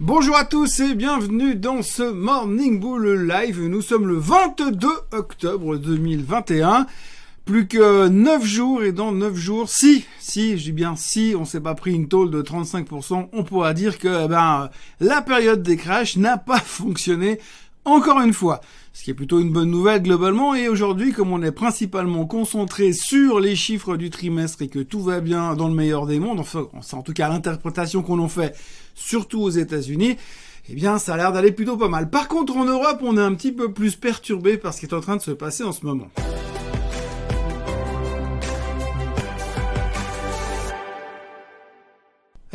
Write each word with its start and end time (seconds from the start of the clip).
Bonjour 0.00 0.36
à 0.36 0.44
tous 0.44 0.80
et 0.80 0.94
bienvenue 0.94 1.54
dans 1.54 1.80
ce 1.80 2.02
Morning 2.02 2.78
Bull 2.78 3.26
Live. 3.26 3.62
Nous 3.62 3.80
sommes 3.80 4.06
le 4.06 4.18
22 4.18 4.86
octobre 5.12 5.78
2021. 5.78 6.86
Plus 7.46 7.66
que 7.66 8.06
9 8.06 8.44
jours 8.44 8.82
et 8.82 8.92
dans 8.92 9.12
9 9.12 9.34
jours, 9.34 9.70
si, 9.70 10.04
si, 10.18 10.58
je 10.58 10.64
dis 10.64 10.72
bien 10.72 10.96
si, 10.96 11.34
on 11.38 11.46
s'est 11.46 11.62
pas 11.62 11.74
pris 11.74 11.94
une 11.94 12.08
tôle 12.08 12.30
de 12.30 12.42
35%, 12.42 13.28
on 13.32 13.42
pourra 13.42 13.72
dire 13.72 13.98
que 13.98 14.24
eh 14.26 14.28
ben, 14.28 14.68
la 15.00 15.22
période 15.22 15.62
des 15.62 15.78
crashs 15.78 16.18
n'a 16.18 16.36
pas 16.36 16.58
fonctionné 16.64 17.40
encore 17.86 18.20
une 18.20 18.34
fois. 18.34 18.60
Ce 18.92 19.02
qui 19.02 19.10
est 19.10 19.14
plutôt 19.14 19.40
une 19.40 19.52
bonne 19.52 19.70
nouvelle 19.70 20.02
globalement. 20.02 20.54
Et 20.54 20.68
aujourd'hui, 20.68 21.12
comme 21.12 21.32
on 21.32 21.42
est 21.42 21.52
principalement 21.52 22.26
concentré 22.26 22.92
sur 22.92 23.40
les 23.40 23.56
chiffres 23.56 23.96
du 23.96 24.10
trimestre 24.10 24.62
et 24.62 24.68
que 24.68 24.80
tout 24.80 25.00
va 25.00 25.20
bien 25.20 25.54
dans 25.54 25.68
le 25.68 25.74
meilleur 25.74 26.06
des 26.06 26.18
mondes, 26.18 26.40
enfin, 26.40 26.66
c'est 26.82 26.94
en 26.94 27.02
tout 27.02 27.12
cas 27.12 27.28
l'interprétation 27.28 28.02
qu'on 28.02 28.18
en 28.18 28.28
fait, 28.28 28.54
surtout 28.94 29.40
aux 29.40 29.50
États-Unis, 29.50 30.16
eh 30.68 30.74
bien, 30.74 30.98
ça 30.98 31.14
a 31.14 31.16
l'air 31.16 31.32
d'aller 31.32 31.52
plutôt 31.52 31.76
pas 31.76 31.88
mal. 31.88 32.10
Par 32.10 32.28
contre, 32.28 32.56
en 32.56 32.64
Europe, 32.64 32.98
on 33.02 33.16
est 33.16 33.22
un 33.22 33.34
petit 33.34 33.52
peu 33.52 33.72
plus 33.72 33.96
perturbé 33.96 34.56
par 34.56 34.74
ce 34.74 34.80
qui 34.80 34.86
est 34.86 34.94
en 34.94 35.00
train 35.00 35.16
de 35.16 35.22
se 35.22 35.30
passer 35.30 35.62
en 35.62 35.72
ce 35.72 35.86
moment. 35.86 36.08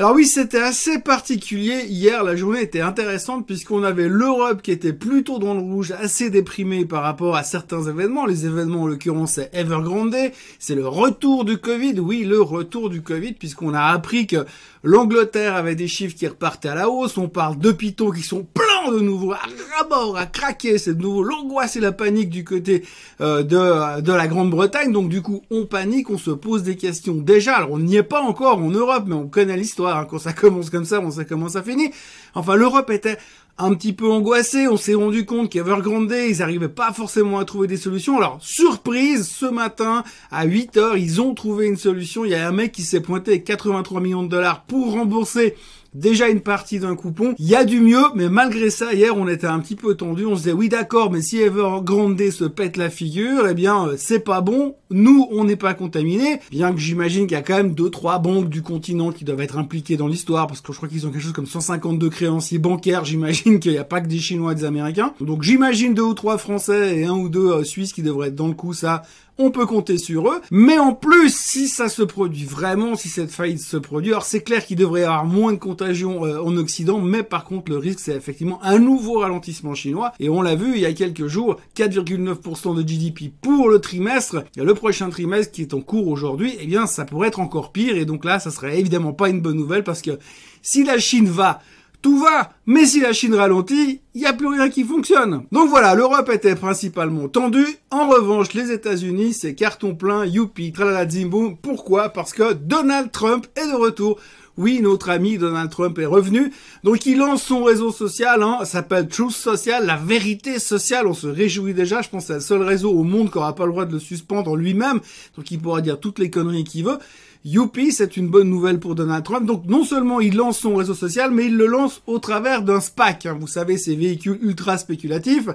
Alors 0.02 0.16
oui, 0.16 0.26
c'était 0.26 0.58
assez 0.58 0.98
particulier. 0.98 1.86
Hier, 1.88 2.24
la 2.24 2.36
journée 2.36 2.64
était 2.64 2.82
intéressante 2.82 3.46
puisqu'on 3.46 3.84
avait 3.84 4.08
l'Europe 4.08 4.64
qui 4.64 4.72
était 4.72 4.94
plutôt 4.94 5.38
dans 5.38 5.54
le 5.54 5.60
rouge, 5.60 5.92
assez 5.92 6.32
déprimée 6.32 6.86
par 6.86 7.04
rapport 7.04 7.36
à 7.36 7.44
certains 7.44 7.84
événements. 7.84 8.26
Les 8.26 8.48
événements, 8.48 8.82
en 8.82 8.88
l'occurrence, 8.88 9.34
c'est 9.34 9.54
Evergrande. 9.54 10.16
C'est 10.58 10.74
le 10.74 10.88
retour 10.88 11.46
du 11.46 11.60
Covid. 11.60 12.00
Oui, 12.00 12.24
le 12.24 12.42
retour 12.42 12.90
du 12.90 13.04
Covid 13.04 13.34
puisqu'on 13.34 13.76
a 13.76 13.84
appris 13.84 14.26
que 14.26 14.48
l'Angleterre 14.84 15.54
avait 15.54 15.76
des 15.76 15.88
chiffres 15.88 16.16
qui 16.16 16.28
repartaient 16.28 16.70
à 16.70 16.74
la 16.74 16.90
hausse. 16.90 17.20
On 17.20 17.30
parle 17.30 17.60
d'hôpitaux 17.60 18.12
qui 18.12 18.24
sont 18.24 18.44
de 18.90 19.00
nouveau, 19.00 19.34
à 19.34 19.42
rabord, 19.78 20.18
à 20.18 20.26
craquer. 20.26 20.78
C'est 20.78 20.96
de 20.96 21.02
nouveau 21.02 21.22
l'angoisse 21.22 21.76
et 21.76 21.82
la 21.82 21.92
panique 21.92 22.30
du 22.30 22.44
côté 22.44 22.84
euh, 23.20 23.44
de, 23.44 24.02
de 24.02 24.14
la 24.14 24.28
Grande-Bretagne. 24.28 24.92
Donc 24.92 25.10
du 25.10 25.22
coup, 25.22 25.44
on 25.52 25.66
panique, 25.66 26.10
on 26.10 26.18
se 26.18 26.32
pose 26.32 26.64
des 26.64 26.76
questions. 26.76 27.16
Déjà, 27.16 27.58
alors 27.58 27.72
on 27.72 27.80
n'y 27.80 27.98
est 27.98 28.04
pas 28.04 28.22
encore 28.22 28.58
en 28.58 28.70
Europe, 28.70 29.04
mais 29.06 29.16
on 29.16 29.28
connaît 29.28 29.58
l'histoire 29.58 29.82
Hein. 29.90 30.08
Quand 30.10 30.20
ça 30.20 30.34
commence 30.42 30.70
comme 30.70 30.86
ça, 30.86 31.00
on 31.00 31.12
sait 31.12 31.26
comment 31.26 31.50
ça 31.50 31.64
finit. 31.64 31.92
Enfin, 32.36 32.56
l'Europe 32.56 32.90
était 32.90 33.18
un 33.58 33.74
petit 33.74 33.94
peu 33.94 34.10
angoissée. 34.10 34.68
On 34.68 34.78
s'est 34.78 34.94
rendu 34.94 35.26
compte 35.26 35.50
qu'Evergrande, 35.50 36.12
ils 36.12 36.40
n'arrivaient 36.40 36.70
pas 36.70 36.94
forcément 36.94 37.40
à 37.40 37.46
trouver 37.46 37.68
des 37.68 37.78
solutions. 37.78 38.18
Alors, 38.18 38.38
surprise, 38.42 39.28
ce 39.28 39.46
matin, 39.46 40.04
à 40.32 40.46
8 40.46 40.78
heures, 40.78 40.98
ils 40.98 41.22
ont 41.22 41.34
trouvé 41.34 41.68
une 41.68 41.78
solution. 41.78 42.26
Il 42.26 42.32
y 42.32 42.36
a 42.36 42.48
un 42.48 42.52
mec 42.52 42.72
qui 42.72 42.84
s'est 42.84 43.02
pointé 43.02 43.32
avec 43.32 43.44
83 43.44 44.02
millions 44.02 44.24
de 44.24 44.30
dollars 44.30 44.64
pour 44.64 44.94
rembourser 44.94 45.56
déjà 45.94 46.30
une 46.30 46.42
partie 46.42 46.80
d'un 46.80 46.96
coupon. 46.96 47.36
Il 47.38 47.48
y 47.48 47.56
a 47.56 47.64
du 47.64 47.80
mieux, 47.80 48.04
mais 48.16 48.30
malgré 48.30 48.70
ça, 48.70 48.94
hier, 48.94 49.16
on 49.18 49.28
était 49.28 49.48
un 49.48 49.60
petit 49.60 49.76
peu 49.76 49.96
tendu. 49.96 50.26
On 50.26 50.36
se 50.36 50.44
disait, 50.44 50.54
oui, 50.54 50.70
d'accord, 50.70 51.12
mais 51.12 51.22
si 51.22 51.40
Evergrande 51.40 52.22
se 52.32 52.46
pète 52.46 52.78
la 52.78 52.90
figure, 52.90 53.48
eh 53.50 53.54
bien, 53.54 53.88
euh, 53.88 53.96
c'est 53.98 54.20
pas 54.20 54.42
bon. 54.42 54.76
Nous, 54.90 55.28
on 55.32 55.44
n'est 55.44 55.56
pas 55.56 55.74
contaminés. 55.74 56.40
Bien 56.52 56.74
que 56.74 56.80
j'imagine 56.80 57.28
qu'il 57.28 57.36
y 57.36 57.40
a 57.40 57.44
quand 57.44 57.58
même 57.58 57.74
deux, 57.74 57.90
trois 57.90 58.20
banques 58.20 58.50
du 58.50 58.62
continent 58.62 59.12
qui 59.12 59.24
doivent 59.24 59.42
être 59.42 59.58
impliquées 59.58 59.98
dans 59.98 60.08
l'histoire, 60.08 60.48
parce 60.48 60.62
que 60.62 60.72
je 60.72 60.78
crois 60.78 60.90
qu'ils 60.90 61.08
ont 61.08 61.12
quelque 61.12 61.24
chose 61.24 61.34
comme 61.34 61.46
152 61.46 62.10
créanciers 62.10 62.60
bancaires. 62.60 63.06
J'imagine 63.06 63.60
qu'il 63.60 63.72
n'y 63.72 63.78
a 63.78 63.84
pas 63.84 64.02
que 64.02 64.08
des 64.08 64.20
Chinois 64.20 64.54
et 64.54 64.56
des 64.56 64.66
Américains. 64.66 65.14
Donc, 65.20 65.44
j'imagine 65.44 65.94
deux 65.94 66.04
ou 66.04 66.14
trois 66.14 66.38
Français 66.38 67.00
et 67.00 67.06
un 67.06 67.14
ou 67.14 67.30
deux 67.30 67.52
euh, 67.52 67.64
Suisses 67.64 67.94
qui 67.94 68.04
devraient 68.04 68.30
être 68.30 68.36
dans 68.36 68.48
le 68.48 68.54
coup. 68.54 68.74
Ça, 68.74 69.04
on 69.42 69.52
peut 69.52 69.66
compter 69.66 69.98
sur 69.98 70.30
eux. 70.30 70.42
Mais 70.52 70.78
en 70.78 70.94
plus, 70.94 71.36
si 71.36 71.68
ça 71.68 71.90
se 71.90 72.04
produit 72.04 72.46
vraiment, 72.46 72.96
si 72.96 73.10
cette 73.10 73.32
faillite 73.32 73.62
se 73.62 73.78
produit, 73.78 74.12
alors 74.12 74.26
c'est 74.26 74.42
clair 74.42 74.66
qu'il 74.66 74.78
devrait 74.78 75.02
y 75.02 75.04
avoir 75.04 75.26
moins 75.26 75.54
de 75.54 75.58
contagion 75.58 76.26
euh, 76.26 76.42
en 76.42 76.56
Occident, 76.58 77.00
mais 77.00 77.24
par 77.24 77.44
contre 77.46 77.72
le 77.72 77.78
risque 77.78 78.00
c'est 78.00 78.16
effectivement 78.16 78.62
un 78.64 78.80
nouveau 78.80 79.20
ralentissement 79.20 79.74
chinois. 79.74 80.14
Et 80.20 80.30
on 80.30 80.42
l'a 80.42 80.56
vu 80.56 80.74
il 80.76 80.82
y 80.82 80.86
a 80.86 80.94
quelques 80.94 81.28
jours, 81.28 81.58
4,9% 81.76 82.76
de 82.76 82.88
GDP 82.88 83.32
pour 83.42 83.70
le 83.70 83.80
trimestre. 83.80 84.44
Et 84.56 84.64
le 84.64 84.74
prochain 84.74 85.10
trimestre 85.10 85.52
qui 85.52 85.62
est 85.62 85.74
en 85.74 85.82
cours 85.82 86.08
aujourd'hui, 86.08 86.56
eh 86.60 86.68
bien 86.68 86.86
ça 86.86 87.06
pourrait 87.06 87.30
être 87.30 87.40
encore 87.40 87.72
pire. 87.72 87.96
Et 87.98 88.06
donc 88.06 88.26
là, 88.26 88.40
ça 88.40 88.52
serait 88.52 88.80
évidemment 88.80 89.14
pas 89.14 89.30
une 89.30 89.42
bonne 89.42 89.58
nouvelle 89.58 89.84
parce 89.84 90.02
que 90.02 90.20
si 90.62 90.84
la 90.84 91.00
Chine 91.00 91.28
va 91.28 91.62
tout 92.02 92.20
va. 92.20 92.54
Mais 92.66 92.86
si 92.86 93.00
la 93.00 93.14
Chine 93.14 93.36
ralentit, 93.36 94.02
il 94.14 94.22
n'y 94.22 94.28
a 94.28 94.34
plus 94.34 94.48
rien 94.48 94.70
qui 94.70 94.84
fonctionne. 94.84 95.44
Donc 95.52 95.70
voilà, 95.70 95.96
l'Europe 95.96 96.30
était 96.32 96.56
principalement 96.56 97.28
tendue. 97.28 97.78
En 97.90 98.08
revanche, 98.08 98.54
les 98.54 98.72
États-Unis, 98.72 99.34
c'est 99.34 99.56
carton 99.56 99.96
plein, 99.96 100.26
youpi, 100.26 100.72
tralala 100.72 101.08
zimboum. 101.08 101.58
Pourquoi? 101.58 102.10
Parce 102.10 102.34
que 102.34 102.54
Donald 102.54 103.12
Trump 103.12 103.48
est 103.56 103.68
de 103.68 103.76
retour. 103.76 104.20
Oui, 104.58 104.82
notre 104.82 105.10
ami 105.10 105.38
Donald 105.38 105.70
Trump 105.70 105.98
est 105.98 106.06
revenu. 106.06 106.52
Donc 106.84 107.06
il 107.06 107.18
lance 107.18 107.42
son 107.44 107.64
réseau 107.64 107.92
social, 107.92 108.44
hein, 108.44 108.60
s'appelle 108.66 109.08
Truth 109.08 109.32
Social, 109.32 109.86
la 109.86 109.96
vérité 109.96 110.60
sociale. 110.60 111.08
On 111.08 111.14
se 111.14 111.28
réjouit 111.28 111.74
déjà. 111.74 112.02
Je 112.02 112.10
pense 112.10 112.24
que 112.24 112.28
c'est 112.28 112.34
le 112.34 112.42
seul 112.42 112.62
réseau 112.62 112.92
au 112.92 113.04
monde 113.04 113.32
qui 113.32 113.38
n'aura 113.38 113.56
pas 113.56 113.66
le 113.66 113.72
droit 113.72 113.86
de 113.86 113.94
le 113.94 114.00
suspendre 114.00 114.56
lui-même. 114.56 115.00
Donc 115.38 115.50
il 115.52 115.60
pourra 115.60 115.82
dire 115.82 116.00
toutes 116.00 116.20
les 116.20 116.30
conneries 116.30 116.66
qu'il 116.66 116.84
veut. 116.84 116.98
Youpi, 117.44 117.92
c'est 117.92 118.18
une 118.18 118.28
bonne 118.28 118.50
nouvelle 118.50 118.80
pour 118.80 118.96
Donald 118.96 119.24
Trump. 119.24 119.46
Donc 119.46 119.66
non 119.66 119.84
seulement 119.84 120.20
il 120.20 120.36
lance 120.36 120.60
son 120.60 120.76
réseau 120.76 120.94
social, 120.94 121.32
mais 121.32 121.46
il 121.46 121.58
le 121.58 121.66
lance 121.66 122.02
au 122.06 122.20
travers 122.20 122.62
d'un 122.62 122.80
SPAC. 122.80 123.26
Hein. 123.26 123.38
Vous 123.40 123.48
savez, 123.48 123.78
ces 123.78 123.96
véhicules 123.96 124.38
ultra 124.42 124.78
spéculatifs 124.78 125.50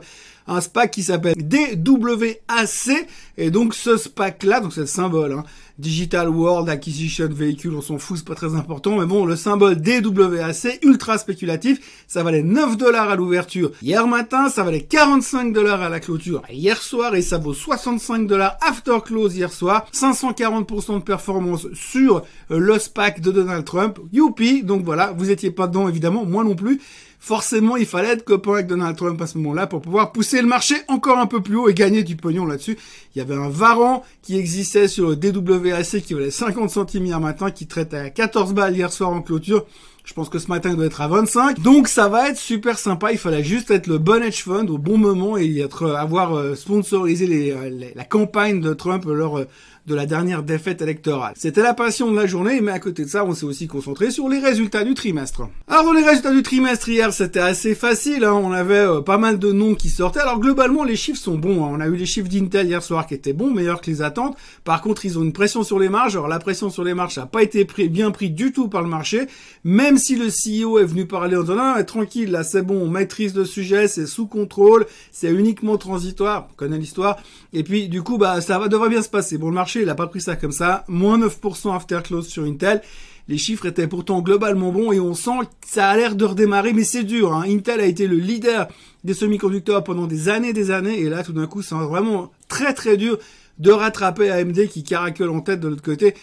un 0.48 0.60
SPAC 0.60 0.90
qui 0.90 1.02
s'appelle 1.02 1.34
DWAC. 1.36 3.08
Et 3.36 3.50
donc 3.50 3.74
ce 3.74 3.96
SPAC-là, 3.96 4.60
donc 4.60 4.72
c'est 4.72 4.80
le 4.80 4.86
symbole, 4.86 5.32
hein, 5.32 5.44
Digital 5.78 6.28
World 6.30 6.68
Acquisition 6.68 7.28
Vehicle, 7.30 7.74
on 7.76 7.82
s'en 7.82 7.98
fout, 7.98 8.18
c'est 8.18 8.26
pas 8.26 8.34
très 8.34 8.54
important. 8.54 8.98
Mais 8.98 9.06
bon, 9.06 9.26
le 9.26 9.36
symbole 9.36 9.76
DWAC, 9.76 10.78
ultra 10.82 11.18
spéculatif, 11.18 12.04
ça 12.06 12.22
valait 12.22 12.42
9 12.42 12.76
dollars 12.76 13.10
à 13.10 13.16
l'ouverture. 13.16 13.72
Hier 13.82 14.06
matin, 14.06 14.48
ça 14.48 14.62
valait 14.62 14.82
45 14.82 15.52
dollars 15.52 15.82
à 15.82 15.88
la 15.88 16.00
clôture 16.00 16.42
hier 16.50 16.80
soir 16.80 17.14
et 17.14 17.22
ça 17.22 17.38
vaut 17.38 17.54
65 17.54 18.26
dollars 18.26 18.56
after 18.60 18.98
close 19.04 19.36
hier 19.36 19.52
soir. 19.52 19.86
540% 19.92 20.98
de 20.98 21.02
performance 21.02 21.66
sur 21.74 22.22
euh, 22.50 22.58
le 22.58 22.78
SPAC 22.78 23.20
de 23.20 23.30
Donald 23.30 23.64
Trump. 23.64 23.98
Youpi! 24.12 24.62
Donc 24.62 24.84
voilà, 24.84 25.12
vous 25.16 25.30
étiez 25.30 25.50
pas 25.50 25.66
dedans 25.66 25.88
évidemment, 25.88 26.24
moi 26.24 26.44
non 26.44 26.54
plus 26.54 26.80
forcément 27.26 27.76
il 27.76 27.86
fallait 27.86 28.10
être 28.10 28.24
copain 28.24 28.52
avec 28.52 28.68
Donald 28.68 28.96
Trump 28.96 29.20
à 29.20 29.26
ce 29.26 29.36
moment-là 29.38 29.66
pour 29.66 29.80
pouvoir 29.80 30.12
pousser 30.12 30.40
le 30.40 30.46
marché 30.46 30.76
encore 30.86 31.18
un 31.18 31.26
peu 31.26 31.40
plus 31.40 31.56
haut 31.56 31.68
et 31.68 31.74
gagner 31.74 32.04
du 32.04 32.14
pognon 32.14 32.46
là-dessus. 32.46 32.78
Il 33.14 33.18
y 33.18 33.20
avait 33.20 33.34
un 33.34 33.48
varan 33.48 34.04
qui 34.22 34.38
existait 34.38 34.86
sur 34.86 35.08
le 35.08 35.16
DWAC 35.16 36.02
qui 36.02 36.14
valait 36.14 36.30
50 36.30 36.70
centimes 36.70 37.04
hier 37.04 37.18
matin, 37.18 37.50
qui 37.50 37.66
traitait 37.66 37.96
à 37.96 38.10
14 38.10 38.54
balles 38.54 38.76
hier 38.76 38.92
soir 38.92 39.10
en 39.10 39.22
clôture. 39.22 39.66
Je 40.04 40.14
pense 40.14 40.28
que 40.28 40.38
ce 40.38 40.46
matin, 40.46 40.70
il 40.70 40.76
doit 40.76 40.86
être 40.86 41.00
à 41.00 41.08
25. 41.08 41.58
Donc, 41.58 41.88
ça 41.88 42.08
va 42.08 42.30
être 42.30 42.38
super 42.38 42.78
sympa. 42.78 43.10
Il 43.10 43.18
fallait 43.18 43.42
juste 43.42 43.72
être 43.72 43.88
le 43.88 43.98
bon 43.98 44.22
hedge 44.22 44.44
fund 44.44 44.70
au 44.70 44.78
bon 44.78 44.98
moment 44.98 45.36
et 45.36 45.58
être, 45.58 45.90
avoir 45.90 46.36
euh, 46.36 46.54
sponsorisé 46.54 47.52
euh, 47.52 47.90
la 47.92 48.04
campagne 48.04 48.60
de 48.60 48.72
Trump 48.72 49.04
euh, 49.08 49.46
de 49.86 49.94
la 49.94 50.06
dernière 50.06 50.42
défaite 50.42 50.82
électorale. 50.82 51.34
C'était 51.36 51.62
la 51.62 51.74
passion 51.74 52.10
de 52.10 52.16
la 52.16 52.26
journée, 52.26 52.60
mais 52.60 52.72
à 52.72 52.78
côté 52.78 53.04
de 53.04 53.08
ça, 53.08 53.24
on 53.24 53.34
s'est 53.34 53.46
aussi 53.46 53.66
concentré 53.66 54.10
sur 54.10 54.28
les 54.28 54.38
résultats 54.38 54.84
du 54.84 54.94
trimestre. 54.94 55.48
Alors, 55.68 55.94
les 55.94 56.04
résultats 56.04 56.32
du 56.32 56.42
trimestre 56.42 56.88
hier, 56.88 57.12
c'était 57.12 57.40
assez 57.40 57.74
facile. 57.74 58.24
Hein. 58.24 58.32
On 58.32 58.52
avait 58.52 58.86
pas 59.04 59.18
mal 59.18 59.38
de 59.38 59.52
noms 59.52 59.74
qui 59.74 59.88
sortaient. 59.88 60.20
Alors, 60.20 60.40
globalement, 60.40 60.84
les 60.84 60.96
chiffres 60.96 61.20
sont 61.20 61.38
bons. 61.38 61.64
Hein. 61.64 61.70
On 61.72 61.80
a 61.80 61.86
eu 61.86 61.96
les 61.96 62.06
chiffres 62.06 62.28
d'Intel 62.28 62.66
hier 62.66 62.82
soir 62.82 63.06
qui 63.06 63.14
étaient 63.14 63.32
bons, 63.32 63.50
meilleurs 63.50 63.80
que 63.80 63.90
les 63.90 64.02
attentes. 64.02 64.36
Par 64.64 64.82
contre, 64.82 65.04
ils 65.04 65.18
ont 65.18 65.22
une 65.22 65.32
pression 65.32 65.62
sur 65.62 65.78
les 65.78 65.88
marges. 65.88 66.16
Alors, 66.16 66.28
la 66.28 66.38
pression 66.38 66.70
sur 66.70 66.84
les 66.84 66.94
marges 66.94 67.16
n'a 67.16 67.26
pas 67.26 67.42
été 67.42 67.66
bien 67.88 68.10
pris 68.10 68.30
du 68.30 68.52
tout 68.52 68.68
par 68.68 68.82
le 68.82 68.88
marché, 68.88 69.26
même 69.64 69.98
si 69.98 70.16
le 70.16 70.26
CEO 70.26 70.78
est 70.78 70.84
venu 70.84 71.06
parler 71.06 71.36
en 71.36 71.42
disant 71.42 71.56
non, 71.56 71.82
tranquille, 71.84 72.30
là 72.30 72.44
c'est 72.44 72.62
bon, 72.62 72.80
on 72.80 72.88
maîtrise 72.88 73.34
le 73.34 73.44
sujet, 73.44 73.88
c'est 73.88 74.06
sous 74.06 74.26
contrôle, 74.26 74.86
c'est 75.12 75.30
uniquement 75.30 75.76
transitoire, 75.76 76.48
on 76.50 76.54
connaît 76.54 76.78
l'histoire. 76.78 77.18
Et 77.52 77.62
puis 77.62 77.88
du 77.88 78.02
coup, 78.02 78.18
bah 78.18 78.40
ça 78.40 78.58
va 78.58 78.68
devrait 78.68 78.88
bien 78.88 79.02
se 79.02 79.08
passer. 79.08 79.38
Bon, 79.38 79.48
le 79.48 79.54
marché, 79.54 79.75
il 79.82 79.88
a 79.88 79.94
pas 79.94 80.06
pris 80.06 80.20
ça 80.20 80.36
comme 80.36 80.52
ça, 80.52 80.84
moins 80.88 81.18
9% 81.18 81.74
after 81.74 82.00
close 82.02 82.28
sur 82.28 82.44
Intel. 82.44 82.82
Les 83.28 83.38
chiffres 83.38 83.66
étaient 83.66 83.88
pourtant 83.88 84.20
globalement 84.20 84.70
bons 84.70 84.92
et 84.92 85.00
on 85.00 85.14
sent 85.14 85.40
que 85.60 85.68
ça 85.68 85.88
a 85.88 85.96
l'air 85.96 86.14
de 86.14 86.24
redémarrer, 86.24 86.72
mais 86.72 86.84
c'est 86.84 87.02
dur. 87.02 87.34
Hein. 87.34 87.44
Intel 87.48 87.80
a 87.80 87.86
été 87.86 88.06
le 88.06 88.16
leader 88.16 88.68
des 89.02 89.14
semi-conducteurs 89.14 89.82
pendant 89.82 90.06
des 90.06 90.28
années, 90.28 90.52
des 90.52 90.70
années, 90.70 91.00
et 91.00 91.08
là 91.08 91.22
tout 91.22 91.32
d'un 91.32 91.46
coup, 91.46 91.62
c'est 91.62 91.74
vraiment 91.74 92.30
très 92.48 92.72
très 92.72 92.96
dur 92.96 93.18
de 93.58 93.70
rattraper 93.70 94.30
AMD 94.30 94.68
qui 94.68 94.84
caracole 94.84 95.30
en 95.30 95.40
tête 95.40 95.60
de 95.60 95.68
l'autre 95.68 95.82
côté 95.82 96.14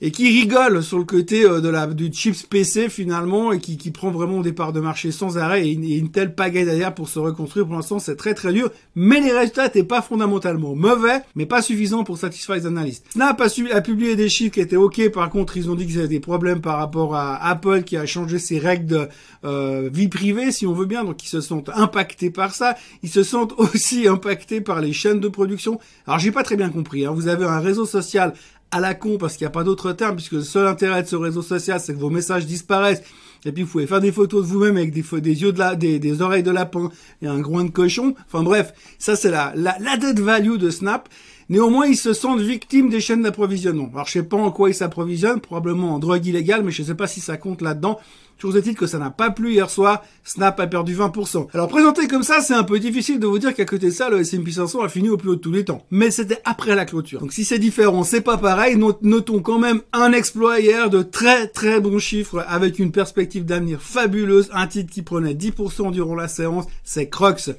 et 0.00 0.10
qui 0.10 0.28
rigole 0.28 0.82
sur 0.82 0.98
le 0.98 1.04
côté 1.04 1.44
euh, 1.44 1.60
de 1.60 1.68
la 1.68 1.86
du 1.86 2.12
chips 2.12 2.44
PC 2.44 2.88
finalement 2.88 3.52
et 3.52 3.58
qui, 3.58 3.76
qui 3.76 3.90
prend 3.90 4.10
vraiment 4.10 4.40
des 4.40 4.52
parts 4.52 4.72
de 4.72 4.80
marché 4.80 5.10
sans 5.10 5.38
arrêt 5.38 5.66
et, 5.66 5.72
une 5.72 6.10
telle 6.10 6.34
pagaille 6.34 6.64
derrière 6.64 6.94
pour 6.94 7.08
se 7.08 7.18
reconstruire. 7.18 7.66
Pour 7.66 7.74
l'instant, 7.74 7.98
c'est 7.98 8.16
très 8.16 8.34
très 8.34 8.52
dur, 8.52 8.70
mais 8.94 9.20
les 9.20 9.32
résultats 9.32 9.64
n'étaient 9.64 9.82
pas 9.82 10.02
fondamentalement 10.02 10.74
mauvais, 10.74 11.20
mais 11.34 11.46
pas 11.46 11.62
suffisants 11.62 12.04
pour 12.04 12.18
satisfaire 12.18 12.56
les 12.56 12.66
analystes. 12.66 13.06
Snap 13.12 13.40
a, 13.40 13.48
su, 13.48 13.70
a 13.72 13.80
publié 13.80 14.16
des 14.16 14.28
chiffres 14.28 14.54
qui 14.54 14.60
étaient 14.60 14.76
ok. 14.76 15.10
Par 15.10 15.28
contre, 15.30 15.56
ils 15.56 15.70
ont 15.70 15.74
dit 15.74 15.86
qu'ils 15.86 15.98
avaient 15.98 16.08
des 16.08 16.20
problèmes 16.20 16.60
par 16.60 16.78
rapport 16.78 17.16
à 17.16 17.36
Apple 17.44 17.82
qui 17.82 17.96
a 17.96 18.06
changé 18.06 18.38
ses 18.38 18.58
règles 18.58 18.86
de 18.86 19.08
euh, 19.44 19.88
vie 19.92 20.08
privée, 20.08 20.52
si 20.52 20.66
on 20.66 20.72
veut 20.72 20.86
bien. 20.86 21.04
Donc, 21.04 21.24
ils 21.24 21.28
se 21.28 21.40
sont 21.40 21.64
impactés 21.74 22.30
par 22.30 22.54
ça. 22.54 22.76
Ils 23.02 23.10
se 23.10 23.22
sentent 23.22 23.54
aussi 23.58 24.06
impactés 24.06 24.60
par 24.60 24.80
les 24.80 24.92
chaînes 24.92 25.20
de 25.20 25.28
production. 25.28 25.80
Alors, 26.06 26.18
j'ai 26.18 26.32
pas 26.32 26.42
très 26.42 26.56
bien 26.56 26.70
compris. 26.70 27.06
Hein. 27.06 27.12
Vous 27.12 27.28
avez 27.28 27.44
un 27.44 27.60
réseau 27.60 27.86
social 27.86 28.34
à 28.70 28.80
la 28.80 28.94
con 28.94 29.18
parce 29.18 29.36
qu'il 29.36 29.44
n'y 29.44 29.48
a 29.48 29.52
pas 29.52 29.64
d'autre 29.64 29.92
terme 29.92 30.16
puisque 30.16 30.32
le 30.32 30.42
seul 30.42 30.66
intérêt 30.66 31.02
de 31.02 31.08
ce 31.08 31.16
réseau 31.16 31.42
social 31.42 31.80
c'est 31.80 31.94
que 31.94 31.98
vos 31.98 32.10
messages 32.10 32.46
disparaissent 32.46 33.02
Et 33.44 33.52
puis 33.52 33.62
vous 33.62 33.70
pouvez 33.70 33.86
faire 33.86 34.00
des 34.00 34.12
photos 34.12 34.46
de 34.46 34.52
vous-même 34.52 34.76
avec 34.76 34.92
des, 34.92 35.02
yeux 35.42 35.52
de 35.52 35.58
la, 35.58 35.74
des, 35.74 35.98
des 35.98 36.22
oreilles 36.22 36.42
de 36.42 36.50
lapin 36.50 36.90
et 37.22 37.26
un 37.26 37.38
groin 37.40 37.64
de 37.64 37.70
cochon. 37.70 38.14
Enfin 38.26 38.42
bref, 38.42 38.72
ça 38.98 39.16
c'est 39.16 39.30
la, 39.30 39.52
la, 39.54 39.76
la 39.80 39.96
dead 39.96 40.20
value 40.20 40.56
de 40.56 40.70
Snap. 40.70 41.08
Néanmoins, 41.50 41.86
ils 41.86 41.96
se 41.96 42.12
sentent 42.12 42.40
victimes 42.40 42.90
des 42.90 43.00
chaînes 43.00 43.22
d'approvisionnement. 43.22 43.90
Alors, 43.94 44.06
je 44.06 44.12
sais 44.12 44.22
pas 44.22 44.36
en 44.36 44.50
quoi 44.50 44.68
ils 44.68 44.74
s'approvisionnent, 44.74 45.40
probablement 45.40 45.94
en 45.94 45.98
drogue 45.98 46.26
illégale, 46.26 46.62
mais 46.62 46.70
je 46.70 46.82
sais 46.82 46.94
pas 46.94 47.06
si 47.06 47.20
ça 47.20 47.38
compte 47.38 47.62
là-dedans. 47.62 47.98
Toujours 48.38 48.58
est-il 48.58 48.76
que 48.76 48.86
ça 48.86 48.98
n'a 48.98 49.10
pas 49.10 49.30
plu 49.30 49.52
hier 49.52 49.68
soir, 49.68 50.04
Snap 50.22 50.60
a 50.60 50.66
perdu 50.68 50.94
20%. 50.94 51.48
Alors 51.54 51.66
présenté 51.66 52.06
comme 52.06 52.22
ça, 52.22 52.40
c'est 52.40 52.54
un 52.54 52.62
peu 52.62 52.78
difficile 52.78 53.18
de 53.18 53.26
vous 53.26 53.40
dire 53.40 53.52
qu'à 53.52 53.64
côté 53.64 53.86
de 53.86 53.92
ça, 53.92 54.10
le 54.10 54.20
S&P 54.20 54.52
500 54.52 54.80
a 54.82 54.88
fini 54.88 55.08
au 55.08 55.16
plus 55.16 55.30
haut 55.30 55.36
de 55.36 55.40
tous 55.40 55.50
les 55.50 55.64
temps. 55.64 55.84
Mais 55.90 56.12
c'était 56.12 56.40
après 56.44 56.76
la 56.76 56.84
clôture. 56.84 57.20
Donc 57.20 57.32
si 57.32 57.44
c'est 57.44 57.58
différent, 57.58 58.04
c'est 58.04 58.20
pas 58.20 58.36
pareil. 58.36 58.76
Notons 58.76 59.40
quand 59.40 59.58
même 59.58 59.80
un 59.92 60.12
exploit 60.12 60.60
hier 60.60 60.88
de 60.88 61.02
très 61.02 61.48
très 61.48 61.80
bons 61.80 61.98
chiffres 61.98 62.44
avec 62.46 62.78
une 62.78 62.92
perspective 62.92 63.44
d'avenir 63.44 63.82
fabuleuse. 63.82 64.50
Un 64.52 64.68
titre 64.68 64.92
qui 64.92 65.02
prenait 65.02 65.34
10% 65.34 65.90
durant 65.90 66.14
la 66.14 66.28
séance, 66.28 66.66
c'est 66.84 67.08
Crocs. 67.08 67.50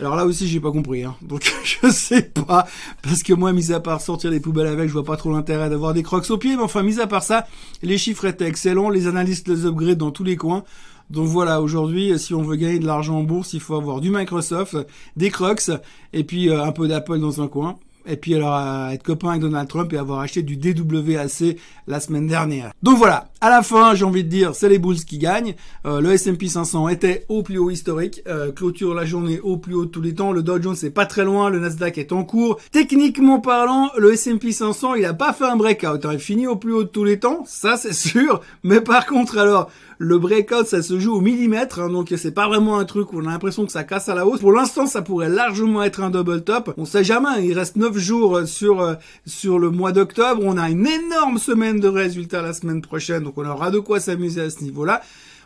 Alors 0.00 0.16
là 0.16 0.24
aussi, 0.24 0.48
j'ai 0.48 0.60
pas 0.60 0.72
compris. 0.72 1.04
Hein. 1.04 1.14
Donc 1.20 1.52
je 1.82 1.90
sais 1.90 2.22
pas, 2.22 2.66
parce 3.02 3.22
que 3.22 3.34
moi, 3.34 3.52
mis 3.52 3.70
à 3.70 3.80
part 3.80 4.00
sortir 4.00 4.30
les 4.30 4.40
poubelles 4.40 4.66
avec, 4.66 4.88
je 4.88 4.94
vois 4.94 5.04
pas 5.04 5.18
trop 5.18 5.30
l'intérêt 5.30 5.68
d'avoir 5.68 5.92
des 5.92 6.02
crocs 6.02 6.30
au 6.30 6.38
pied. 6.38 6.56
Mais 6.56 6.62
enfin, 6.62 6.82
mis 6.82 7.00
à 7.00 7.06
part 7.06 7.22
ça, 7.22 7.46
les 7.82 7.98
chiffres 7.98 8.24
étaient 8.24 8.46
excellents, 8.46 8.88
les 8.88 9.06
analystes 9.06 9.46
les 9.46 9.66
upgrade 9.66 9.98
dans 9.98 10.10
tous 10.10 10.24
les 10.24 10.36
coins. 10.36 10.64
Donc 11.10 11.26
voilà, 11.26 11.60
aujourd'hui, 11.60 12.18
si 12.18 12.32
on 12.32 12.42
veut 12.42 12.56
gagner 12.56 12.78
de 12.78 12.86
l'argent 12.86 13.18
en 13.18 13.24
bourse, 13.24 13.52
il 13.52 13.60
faut 13.60 13.74
avoir 13.74 14.00
du 14.00 14.10
Microsoft, 14.10 14.76
des 15.16 15.28
Crocs, 15.28 15.70
et 16.12 16.24
puis 16.24 16.48
euh, 16.48 16.62
un 16.62 16.72
peu 16.72 16.88
d'Apple 16.88 17.18
dans 17.18 17.42
un 17.42 17.48
coin 17.48 17.76
et 18.06 18.16
puis 18.16 18.34
alors 18.34 18.90
être 18.90 19.02
copain 19.02 19.30
avec 19.30 19.42
Donald 19.42 19.68
Trump 19.68 19.92
et 19.92 19.98
avoir 19.98 20.20
acheté 20.20 20.42
du 20.42 20.56
DWAC 20.56 21.56
la 21.86 22.00
semaine 22.00 22.26
dernière. 22.26 22.72
Donc 22.82 22.98
voilà, 22.98 23.30
à 23.40 23.50
la 23.50 23.62
fin, 23.62 23.94
j'ai 23.94 24.04
envie 24.04 24.24
de 24.24 24.28
dire, 24.28 24.54
c'est 24.54 24.68
les 24.68 24.78
Bulls 24.78 25.04
qui 25.04 25.18
gagnent. 25.18 25.54
Euh, 25.86 26.00
le 26.00 26.12
S&P 26.12 26.48
500 26.48 26.88
était 26.88 27.24
au 27.28 27.42
plus 27.42 27.58
haut 27.58 27.70
historique, 27.70 28.22
euh, 28.26 28.52
clôture 28.52 28.94
la 28.94 29.04
journée 29.04 29.40
au 29.40 29.56
plus 29.56 29.74
haut 29.74 29.86
de 29.86 29.90
tous 29.90 30.02
les 30.02 30.14
temps. 30.14 30.32
Le 30.32 30.42
Dow 30.42 30.60
Jones 30.60 30.76
est 30.82 30.90
pas 30.90 31.06
très 31.06 31.24
loin, 31.24 31.50
le 31.50 31.58
Nasdaq 31.58 31.98
est 31.98 32.12
en 32.12 32.24
cours. 32.24 32.58
Techniquement 32.70 33.40
parlant, 33.40 33.90
le 33.96 34.12
S&P 34.12 34.52
500, 34.52 34.94
il 34.94 35.04
a 35.04 35.14
pas 35.14 35.32
fait 35.32 35.44
un 35.44 35.56
breakout, 35.56 36.06
il 36.12 36.18
fini 36.18 36.46
au 36.46 36.56
plus 36.56 36.72
haut 36.72 36.84
de 36.84 36.88
tous 36.88 37.04
les 37.04 37.18
temps, 37.18 37.44
ça 37.46 37.76
c'est 37.76 37.92
sûr. 37.94 38.40
Mais 38.62 38.80
par 38.80 39.06
contre, 39.06 39.38
alors 39.38 39.70
le 40.02 40.18
breakout, 40.18 40.66
ça 40.66 40.80
se 40.80 40.98
joue 40.98 41.12
au 41.12 41.20
millimètre, 41.20 41.78
hein, 41.78 41.90
donc 41.90 42.10
c'est 42.16 42.30
pas 42.30 42.48
vraiment 42.48 42.78
un 42.78 42.86
truc 42.86 43.12
où 43.12 43.18
on 43.20 43.26
a 43.26 43.32
l'impression 43.32 43.66
que 43.66 43.72
ça 43.72 43.84
casse 43.84 44.08
à 44.08 44.14
la 44.14 44.26
hausse. 44.26 44.40
Pour 44.40 44.52
l'instant, 44.52 44.86
ça 44.86 45.02
pourrait 45.02 45.28
largement 45.28 45.82
être 45.82 46.02
un 46.02 46.08
double 46.08 46.42
top. 46.42 46.72
On 46.78 46.86
sait 46.86 47.04
jamais, 47.04 47.46
il 47.46 47.52
reste 47.52 47.76
9 47.76 47.98
jours 47.98 48.40
sur 48.46 48.80
euh, 48.80 48.94
sur 49.26 49.58
le 49.58 49.68
mois 49.68 49.92
d'octobre. 49.92 50.40
On 50.42 50.56
a 50.56 50.70
une 50.70 50.86
énorme 50.86 51.36
semaine 51.36 51.80
de 51.80 51.88
résultats 51.88 52.40
la 52.40 52.54
semaine 52.54 52.80
prochaine, 52.80 53.24
donc 53.24 53.34
on 53.36 53.44
aura 53.44 53.70
de 53.70 53.78
quoi 53.78 54.00
s'amuser 54.00 54.40
à 54.40 54.48
ce 54.48 54.64
niveau-là 54.64 55.02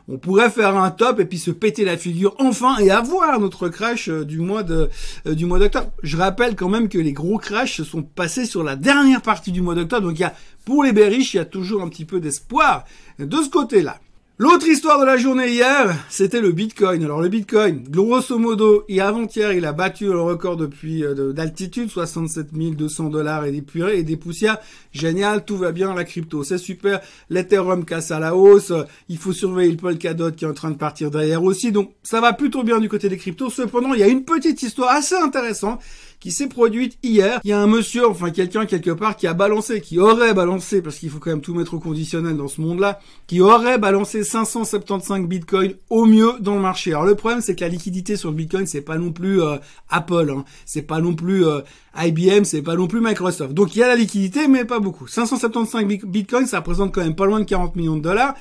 on 0.07 0.19
pourrait 0.19 0.51
faire 0.51 0.77
un 0.77 0.91
top 0.91 1.19
et 1.19 1.25
puis 1.25 1.39
se 1.39 1.51
péter 1.51 1.85
la 1.85 1.97
figure 1.97 2.37
enfin 2.39 2.77
et 2.77 2.91
avoir 2.91 3.41
notre 3.41 3.71
crash 3.71 4.09
euh, 4.09 4.25
du 4.25 4.39
mois 4.39 4.63
de 4.63 4.89
euh, 5.27 5.35
du 5.35 5.47
mois 5.47 5.59
d'octobre. 5.59 5.91
Je 6.05 6.17
rappelle 6.17 6.55
quand 6.55 6.69
même 6.69 6.89
que 6.89 6.99
les 6.99 7.13
gros 7.13 7.39
crashs 7.39 7.79
se 7.79 7.85
sont 7.85 8.03
passés 8.03 8.45
sur 8.45 8.63
la 8.63 8.77
dernière 8.77 9.23
partie 9.23 9.51
du 9.51 9.63
mois 9.63 9.75
d'octobre, 9.75 10.07
donc 10.07 10.19
il 10.19 10.23
y 10.23 10.27
a 10.27 10.35
pour 10.65 10.85
les 10.85 10.93
bearish, 10.93 11.35
il 11.35 11.39
y 11.39 11.41
a 11.41 11.45
toujours 11.45 11.83
un 11.83 11.89
petit 11.89 12.05
peu 12.05 12.21
d'espoir 12.21 12.85
de 13.19 13.37
ce 13.43 13.51
côté-là. 13.51 13.99
L'autre 14.37 14.67
histoire 14.67 14.99
de 14.99 15.05
la 15.05 15.17
journée 15.17 15.47
hier, 15.47 15.95
c'était 16.11 16.41
le 16.41 16.51
Bitcoin. 16.51 17.05
Alors 17.05 17.23
le 17.23 17.29
Bitcoin, 17.29 17.85
grosso 17.89 18.37
modo, 18.37 18.85
et 18.89 19.01
avant-hier, 19.01 19.53
il 19.53 19.65
a 19.65 19.73
battu 19.73 20.07
le 20.07 20.21
record 20.21 20.57
depuis 20.57 21.05
euh, 21.05 21.33
d'altitude, 21.33 21.89
67 21.89 22.53
200 22.53 23.11
dollars 23.11 23.45
et 23.45 23.53
des 23.53 23.63
purées 23.63 24.01
et 24.01 24.03
des 24.03 24.17
poussières. 24.17 24.59
Génial, 24.91 25.45
tout 25.45 25.57
va 25.57 25.71
bien, 25.71 25.95
la 25.95 26.03
crypto, 26.03 26.43
c'est 26.43 26.59
super. 26.59 27.01
L'Ethereum 27.31 27.85
casse 27.85 28.11
à 28.11 28.19
la 28.19 28.35
hausse. 28.35 28.73
Il 29.09 29.19
faut 29.19 29.33
surveiller 29.33 29.71
le 29.71 29.77
Polkadot 29.77 30.33
qui 30.33 30.45
est 30.45 30.49
en 30.49 30.53
train 30.53 30.73
de 30.73 30.79
partir 30.79 31.13
derrière 31.13 31.45
aussi. 31.45 31.71
Donc 31.71 31.93
ça 32.03 32.21
va 32.21 32.33
plutôt 32.33 32.65
bien 32.65 32.81
du 32.81 32.89
côté 32.89 33.09
des 33.09 33.19
cryptos. 33.19 33.51
Cependant, 33.51 33.95
il 33.95 34.01
y 34.01 34.03
a 34.03 34.09
une 34.09 34.25
petite 34.25 34.61
histoire 34.65 34.97
assez 34.97 35.15
intéressante 35.15 35.81
qui 36.25 36.33
s'est 36.33 36.49
produite 36.49 36.97
hier. 37.03 37.39
Il 37.45 37.51
y 37.51 37.53
a 37.53 37.61
un 37.61 37.67
monsieur, 37.67 38.09
enfin 38.09 38.31
quelqu'un 38.31 38.65
quelque 38.65 38.91
part, 38.91 39.15
qui 39.15 39.27
a 39.27 39.35
balancé, 39.35 39.83
qui 39.83 39.99
aurait 39.99 40.33
balancé, 40.33 40.81
parce 40.81 40.97
qu'il 40.97 41.11
faut 41.11 41.19
quand 41.19 41.29
même 41.29 41.43
tout 41.43 41.53
mettre 41.53 41.75
au 41.75 41.79
conditionnel 41.79 42.39
dans 42.39 42.49
ce 42.49 42.63
monde-là, 42.63 42.99
qui 43.27 43.43
aurait 43.43 43.77
balancé 43.77 44.25
575 44.25 45.27
bitcoins 45.27 45.75
au 45.91 46.07
mieux 46.07 46.33
dans 46.41 46.55
le 46.55 46.63
marché. 46.63 46.93
Alors 46.93 47.05
le 47.05 47.15
problème, 47.15 47.43
c'est 47.43 47.55
que 47.55 47.61
la 47.61 47.69
liquidité 47.69 48.17
sur 48.17 48.31
le 48.31 48.37
bitcoin, 48.37 48.67
c'est 48.67 48.81
pas 48.81 48.97
non 48.97 49.13
plus 49.13 49.43
euh, 49.43 49.59
Apple, 49.91 50.33
hein. 50.35 50.47
c'est 50.65 50.87
pas 50.87 51.03
non 51.03 51.15
plus 51.15 51.45
euh, 51.45 51.61
IBM, 51.95 52.45
c'est 52.45 52.63
pas 52.63 52.75
non 52.75 52.87
plus 52.87 53.03
Microsoft. 53.03 53.53
Donc 53.53 53.77
il 53.77 53.81
y 53.81 53.83
a 53.83 53.89
la 53.89 53.97
liquidité, 53.97 54.49
mais 54.49 54.65
pas 54.65 54.81
beaucoup. 54.81 55.07
575 55.07 55.85
bitcoins, 56.07 56.47
ça 56.47 56.61
représente 56.61 56.95
quand 56.95 57.03
même 57.03 57.17
pas 57.17 57.27
loin 57.27 57.41
de 57.41 57.45
40 57.45 57.77
millions 57.77 57.99
de 57.99 58.03
dollars. 58.03 58.35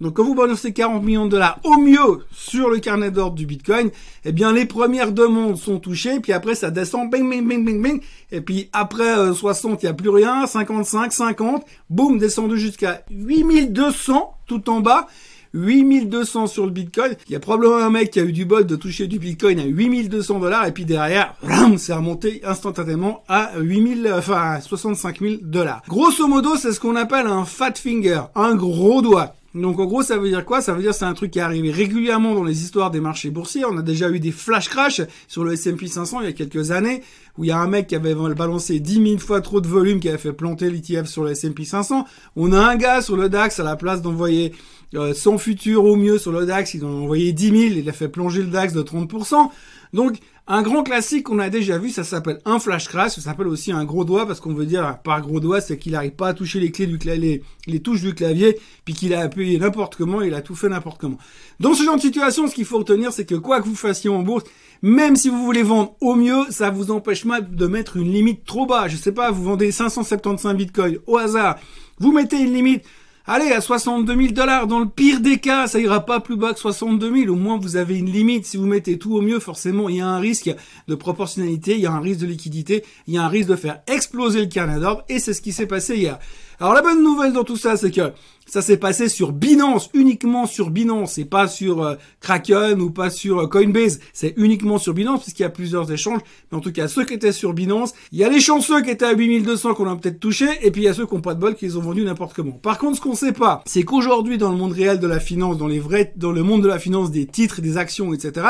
Donc 0.00 0.14
quand 0.14 0.24
vous 0.24 0.34
balancez 0.34 0.72
40 0.72 1.02
millions 1.02 1.26
de 1.26 1.30
dollars 1.30 1.58
au 1.64 1.76
mieux 1.76 2.24
sur 2.30 2.70
le 2.70 2.78
carnet 2.78 3.10
d'ordre 3.10 3.34
du 3.34 3.46
Bitcoin, 3.46 3.90
eh 4.24 4.32
bien 4.32 4.52
les 4.52 4.64
premières 4.64 5.12
demandes 5.12 5.56
sont 5.56 5.80
touchées, 5.80 6.20
puis 6.20 6.32
après 6.32 6.54
ça 6.54 6.70
descend, 6.70 7.10
bing, 7.10 7.28
bing, 7.28 7.46
bing, 7.46 7.64
bing, 7.64 7.82
bing, 7.82 8.00
et 8.30 8.40
puis 8.40 8.68
après 8.72 9.32
60, 9.32 9.72
euh, 9.72 9.76
il 9.82 9.86
n'y 9.86 9.90
a 9.90 9.94
plus 9.94 10.10
rien, 10.10 10.46
55, 10.46 11.12
50, 11.12 11.64
boum, 11.90 12.18
descendu 12.18 12.58
jusqu'à 12.58 13.02
8200 13.10 14.34
tout 14.46 14.70
en 14.70 14.80
bas, 14.80 15.08
8200 15.54 16.46
sur 16.46 16.64
le 16.64 16.70
Bitcoin. 16.70 17.16
Il 17.26 17.32
y 17.32 17.36
a 17.36 17.40
probablement 17.40 17.78
un 17.78 17.90
mec 17.90 18.10
qui 18.10 18.20
a 18.20 18.24
eu 18.24 18.32
du 18.32 18.44
bol 18.44 18.66
de 18.66 18.76
toucher 18.76 19.06
du 19.06 19.18
Bitcoin 19.18 19.58
à 19.58 19.64
8200 19.64 20.38
dollars 20.38 20.66
et 20.66 20.72
puis 20.72 20.84
derrière, 20.84 21.34
c'est 21.76 21.94
remonté 21.94 22.40
instantanément 22.44 23.24
à 23.28 23.52
8000, 23.58 24.12
enfin 24.16 24.60
65 24.60 25.20
000 25.20 25.34
dollars. 25.42 25.82
Grosso 25.88 26.26
modo, 26.26 26.56
c'est 26.56 26.72
ce 26.72 26.80
qu'on 26.80 26.96
appelle 26.96 27.26
un 27.26 27.44
fat 27.44 27.74
finger, 27.74 28.22
un 28.34 28.54
gros 28.54 29.02
doigt. 29.02 29.34
Donc 29.54 29.78
en 29.78 29.86
gros, 29.86 30.02
ça 30.02 30.18
veut 30.18 30.28
dire 30.28 30.44
quoi? 30.44 30.60
Ça 30.60 30.74
veut 30.74 30.82
dire 30.82 30.92
c'est 30.92 31.06
un 31.06 31.14
truc 31.14 31.30
qui 31.30 31.38
est 31.38 31.42
arrivé 31.42 31.70
régulièrement 31.70 32.34
dans 32.34 32.44
les 32.44 32.62
histoires 32.62 32.90
des 32.90 33.00
marchés 33.00 33.30
boursiers. 33.30 33.64
On 33.64 33.78
a 33.78 33.82
déjà 33.82 34.10
eu 34.10 34.20
des 34.20 34.30
flash 34.30 34.68
crash 34.68 35.00
sur 35.26 35.42
le 35.42 35.54
S&P 35.54 35.86
500 35.86 36.20
il 36.20 36.26
y 36.26 36.28
a 36.28 36.32
quelques 36.32 36.70
années 36.70 37.02
où 37.38 37.44
il 37.44 37.48
y 37.48 37.50
a 37.50 37.58
un 37.58 37.66
mec 37.66 37.86
qui 37.86 37.96
avait 37.96 38.14
balancé 38.14 38.78
10 38.78 38.94
000 38.94 39.18
fois 39.18 39.40
trop 39.40 39.60
de 39.60 39.66
volume 39.66 40.00
qui 40.00 40.08
avait 40.08 40.18
fait 40.18 40.32
planter 40.32 40.70
l'ETF 40.70 41.06
sur 41.06 41.24
le 41.24 41.30
S&P 41.30 41.64
500. 41.64 42.04
On 42.36 42.52
a 42.52 42.58
un 42.58 42.76
gars 42.76 43.00
sur 43.00 43.16
le 43.16 43.28
DAX 43.30 43.58
à 43.58 43.64
la 43.64 43.76
place 43.76 44.02
d'envoyer 44.02 44.52
euh, 44.94 45.14
son 45.14 45.38
futur 45.38 45.84
au 45.84 45.96
mieux 45.96 46.18
sur 46.18 46.32
le 46.32 46.44
DAX, 46.44 46.74
il 46.74 46.84
en 46.84 46.88
a 46.88 47.00
envoyé 47.02 47.32
10 47.32 47.44
000, 47.46 47.58
il 47.78 47.88
a 47.88 47.92
fait 47.92 48.08
plonger 48.08 48.42
le 48.42 48.48
DAX 48.48 48.72
de 48.72 48.82
30%. 48.82 49.50
Donc 49.92 50.18
un 50.50 50.62
grand 50.62 50.82
classique 50.82 51.24
qu'on 51.24 51.38
a 51.40 51.50
déjà 51.50 51.76
vu, 51.76 51.90
ça 51.90 52.04
s'appelle 52.04 52.40
un 52.46 52.58
flash 52.58 52.88
crash, 52.88 53.12
ça 53.12 53.20
s'appelle 53.20 53.48
aussi 53.48 53.70
un 53.70 53.84
gros 53.84 54.06
doigt 54.06 54.26
parce 54.26 54.40
qu'on 54.40 54.54
veut 54.54 54.64
dire 54.64 54.98
par 55.04 55.20
gros 55.20 55.40
doigt, 55.40 55.60
c'est 55.60 55.76
qu'il 55.76 55.92
n'arrive 55.92 56.12
pas 56.12 56.28
à 56.28 56.34
toucher 56.34 56.58
les 56.58 56.70
clés 56.70 56.86
du 56.86 56.96
clavier, 56.96 57.42
les, 57.66 57.80
touches 57.80 58.00
du 58.00 58.14
clavier, 58.14 58.58
puis 58.86 58.94
qu'il 58.94 59.12
a 59.12 59.20
appuyé 59.20 59.58
n'importe 59.58 59.96
comment, 59.96 60.22
il 60.22 60.32
a 60.32 60.40
tout 60.40 60.54
fait 60.54 60.70
n'importe 60.70 60.98
comment. 60.98 61.18
Dans 61.60 61.74
ce 61.74 61.82
genre 61.82 61.96
de 61.96 62.00
situation, 62.00 62.46
ce 62.46 62.54
qu'il 62.54 62.64
faut 62.64 62.78
retenir, 62.78 63.12
c'est 63.12 63.26
que 63.26 63.34
quoi 63.34 63.60
que 63.60 63.68
vous 63.68 63.76
fassiez 63.76 64.08
en 64.08 64.22
bourse, 64.22 64.44
même 64.80 65.16
si 65.16 65.28
vous 65.28 65.44
voulez 65.44 65.62
vendre 65.62 65.96
au 66.00 66.14
mieux, 66.14 66.46
ça 66.48 66.70
vous 66.70 66.90
empêche 66.90 67.26
pas 67.26 67.42
de 67.42 67.66
mettre 67.66 67.98
une 67.98 68.10
limite 68.10 68.46
trop 68.46 68.64
bas. 68.64 68.88
Je 68.88 68.96
sais 68.96 69.12
pas, 69.12 69.30
vous 69.30 69.42
vendez 69.42 69.70
575 69.70 70.56
bitcoins 70.56 70.96
au 71.06 71.18
hasard, 71.18 71.58
vous 71.98 72.12
mettez 72.12 72.38
une 72.38 72.54
limite 72.54 72.84
Allez, 73.30 73.52
à 73.52 73.60
62 73.60 74.16
000 74.16 74.32
dollars, 74.32 74.66
dans 74.66 74.78
le 74.78 74.88
pire 74.88 75.20
des 75.20 75.36
cas, 75.36 75.66
ça 75.66 75.78
ira 75.78 76.06
pas 76.06 76.18
plus 76.18 76.36
bas 76.36 76.54
que 76.54 76.60
62 76.60 77.14
000. 77.14 77.34
Au 77.34 77.36
moins, 77.36 77.58
vous 77.58 77.76
avez 77.76 77.98
une 77.98 78.10
limite. 78.10 78.46
Si 78.46 78.56
vous 78.56 78.64
mettez 78.64 78.98
tout 78.98 79.14
au 79.14 79.20
mieux, 79.20 79.38
forcément, 79.38 79.90
il 79.90 79.96
y 79.96 80.00
a 80.00 80.06
un 80.06 80.18
risque 80.18 80.50
de 80.88 80.94
proportionnalité, 80.94 81.74
il 81.74 81.80
y 81.80 81.86
a 81.86 81.92
un 81.92 82.00
risque 82.00 82.20
de 82.20 82.26
liquidité, 82.26 82.84
il 83.06 83.12
y 83.12 83.18
a 83.18 83.24
un 83.24 83.28
risque 83.28 83.50
de 83.50 83.56
faire 83.56 83.82
exploser 83.86 84.40
le 84.40 84.46
carnet 84.46 84.80
d'ordre, 84.80 85.04
et 85.10 85.18
c'est 85.18 85.34
ce 85.34 85.42
qui 85.42 85.52
s'est 85.52 85.66
passé 85.66 85.96
hier. 85.96 86.18
Alors 86.60 86.74
la 86.74 86.82
bonne 86.82 87.04
nouvelle 87.04 87.32
dans 87.32 87.44
tout 87.44 87.56
ça, 87.56 87.76
c'est 87.76 87.92
que 87.92 88.12
ça 88.44 88.62
s'est 88.62 88.78
passé 88.78 89.08
sur 89.08 89.30
Binance, 89.30 89.90
uniquement 89.94 90.44
sur 90.44 90.70
Binance, 90.70 91.16
et 91.16 91.24
pas 91.24 91.46
sur 91.46 91.84
euh, 91.84 91.94
Kraken 92.20 92.80
ou 92.80 92.90
pas 92.90 93.10
sur 93.10 93.38
euh, 93.38 93.46
Coinbase. 93.46 94.00
C'est 94.12 94.34
uniquement 94.36 94.78
sur 94.78 94.92
Binance 94.92 95.22
puisqu'il 95.22 95.42
y 95.42 95.46
a 95.46 95.50
plusieurs 95.50 95.92
échanges. 95.92 96.20
Mais 96.50 96.58
en 96.58 96.60
tout 96.60 96.72
cas, 96.72 96.88
ceux 96.88 97.04
qui 97.04 97.14
étaient 97.14 97.30
sur 97.30 97.52
Binance, 97.52 97.94
il 98.10 98.18
y 98.18 98.24
a 98.24 98.28
les 98.28 98.40
chanceux 98.40 98.82
qui 98.82 98.90
étaient 98.90 99.04
à 99.04 99.12
8200 99.12 99.74
qu'on 99.74 99.88
a 99.88 99.94
peut-être 99.94 100.18
touché, 100.18 100.48
et 100.62 100.72
puis 100.72 100.82
il 100.82 100.86
y 100.86 100.88
a 100.88 100.94
ceux 100.94 101.06
qui 101.06 101.14
n'ont 101.14 101.20
pas 101.20 101.34
de 101.34 101.40
bol 101.40 101.54
qui 101.54 101.66
les 101.66 101.76
ont 101.76 101.80
vendus 101.80 102.02
n'importe 102.02 102.34
comment. 102.34 102.50
Par 102.50 102.78
contre, 102.78 102.96
ce 102.96 103.02
qu'on 103.02 103.14
sait 103.14 103.32
pas, 103.32 103.62
c'est 103.64 103.84
qu'aujourd'hui, 103.84 104.36
dans 104.36 104.50
le 104.50 104.56
monde 104.56 104.72
réel 104.72 104.98
de 104.98 105.06
la 105.06 105.20
finance, 105.20 105.58
dans 105.58 105.68
les 105.68 105.78
vrais, 105.78 106.12
dans 106.16 106.32
le 106.32 106.42
monde 106.42 106.64
de 106.64 106.68
la 106.68 106.80
finance, 106.80 107.12
des 107.12 107.26
titres, 107.26 107.60
des 107.60 107.76
actions, 107.76 108.12
etc., 108.12 108.46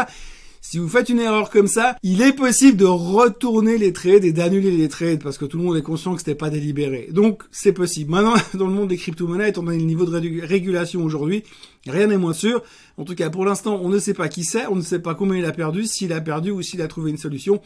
si 0.61 0.79
vous 0.79 0.88
faites 0.88 1.09
une 1.09 1.21
erreur 1.21 1.50
comme 1.50 1.69
ça, 1.69 1.97
il 2.03 2.23
est 2.23 2.33
possible 2.33 2.77
de 2.77 2.85
retourner 2.85 3.79
les 3.79 3.93
trades 3.93 4.25
et 4.25 4.33
d'annuler 4.33 4.71
les 4.71 4.88
trades 4.88 5.23
parce 5.23 5.38
que 5.38 5.45
tout 5.45 5.59
le 5.59 5.65
monde 5.65 5.77
est 5.77 5.83
conscient 5.83 6.12
que 6.12 6.19
c'était 6.19 6.35
pas 6.35 6.50
délibéré. 6.50 7.09
Donc, 7.11 7.43
c'est 7.50 7.73
possible. 7.73 8.11
Maintenant, 8.11 8.35
dans 8.55 8.67
le 8.67 8.75
monde 8.75 8.88
des 8.88 8.97
crypto-monnaies, 8.97 9.50
étant 9.50 9.62
donné 9.62 9.79
le 9.79 9.85
niveau 9.85 10.05
de 10.05 10.47
régulation 10.47 11.03
aujourd'hui, 11.03 11.45
rien 11.87 12.09
n'est 12.09 12.19
moins 12.19 12.33
sûr. 12.33 12.62
En 12.97 13.05
tout 13.05 13.15
cas, 13.15 13.31
pour 13.31 13.45
l'instant, 13.45 13.81
on 13.83 13.88
ne 13.88 13.99
sait 13.99 14.15
pas 14.15 14.29
qui 14.29 14.45
c'est, 14.45 14.67
on 14.67 14.77
ne 14.77 14.83
sait 14.83 15.00
pas 15.00 15.15
combien 15.15 15.38
il 15.38 15.45
a 15.45 15.53
perdu, 15.53 15.87
s'il 15.87 16.12
a 16.12 16.21
perdu 16.21 16.50
ou 16.50 16.62
s'il 16.62 16.83
a 16.83 16.88
trouvé 16.88 17.11
une 17.11 17.19
solution. 17.19 17.61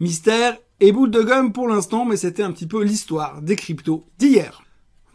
Mystère 0.00 0.56
et 0.80 0.92
boule 0.92 1.10
de 1.10 1.22
gomme 1.22 1.52
pour 1.52 1.68
l'instant, 1.68 2.04
mais 2.04 2.16
c'était 2.16 2.42
un 2.42 2.52
petit 2.52 2.66
peu 2.66 2.82
l'histoire 2.82 3.42
des 3.42 3.56
cryptos 3.56 4.06
d'hier. 4.18 4.62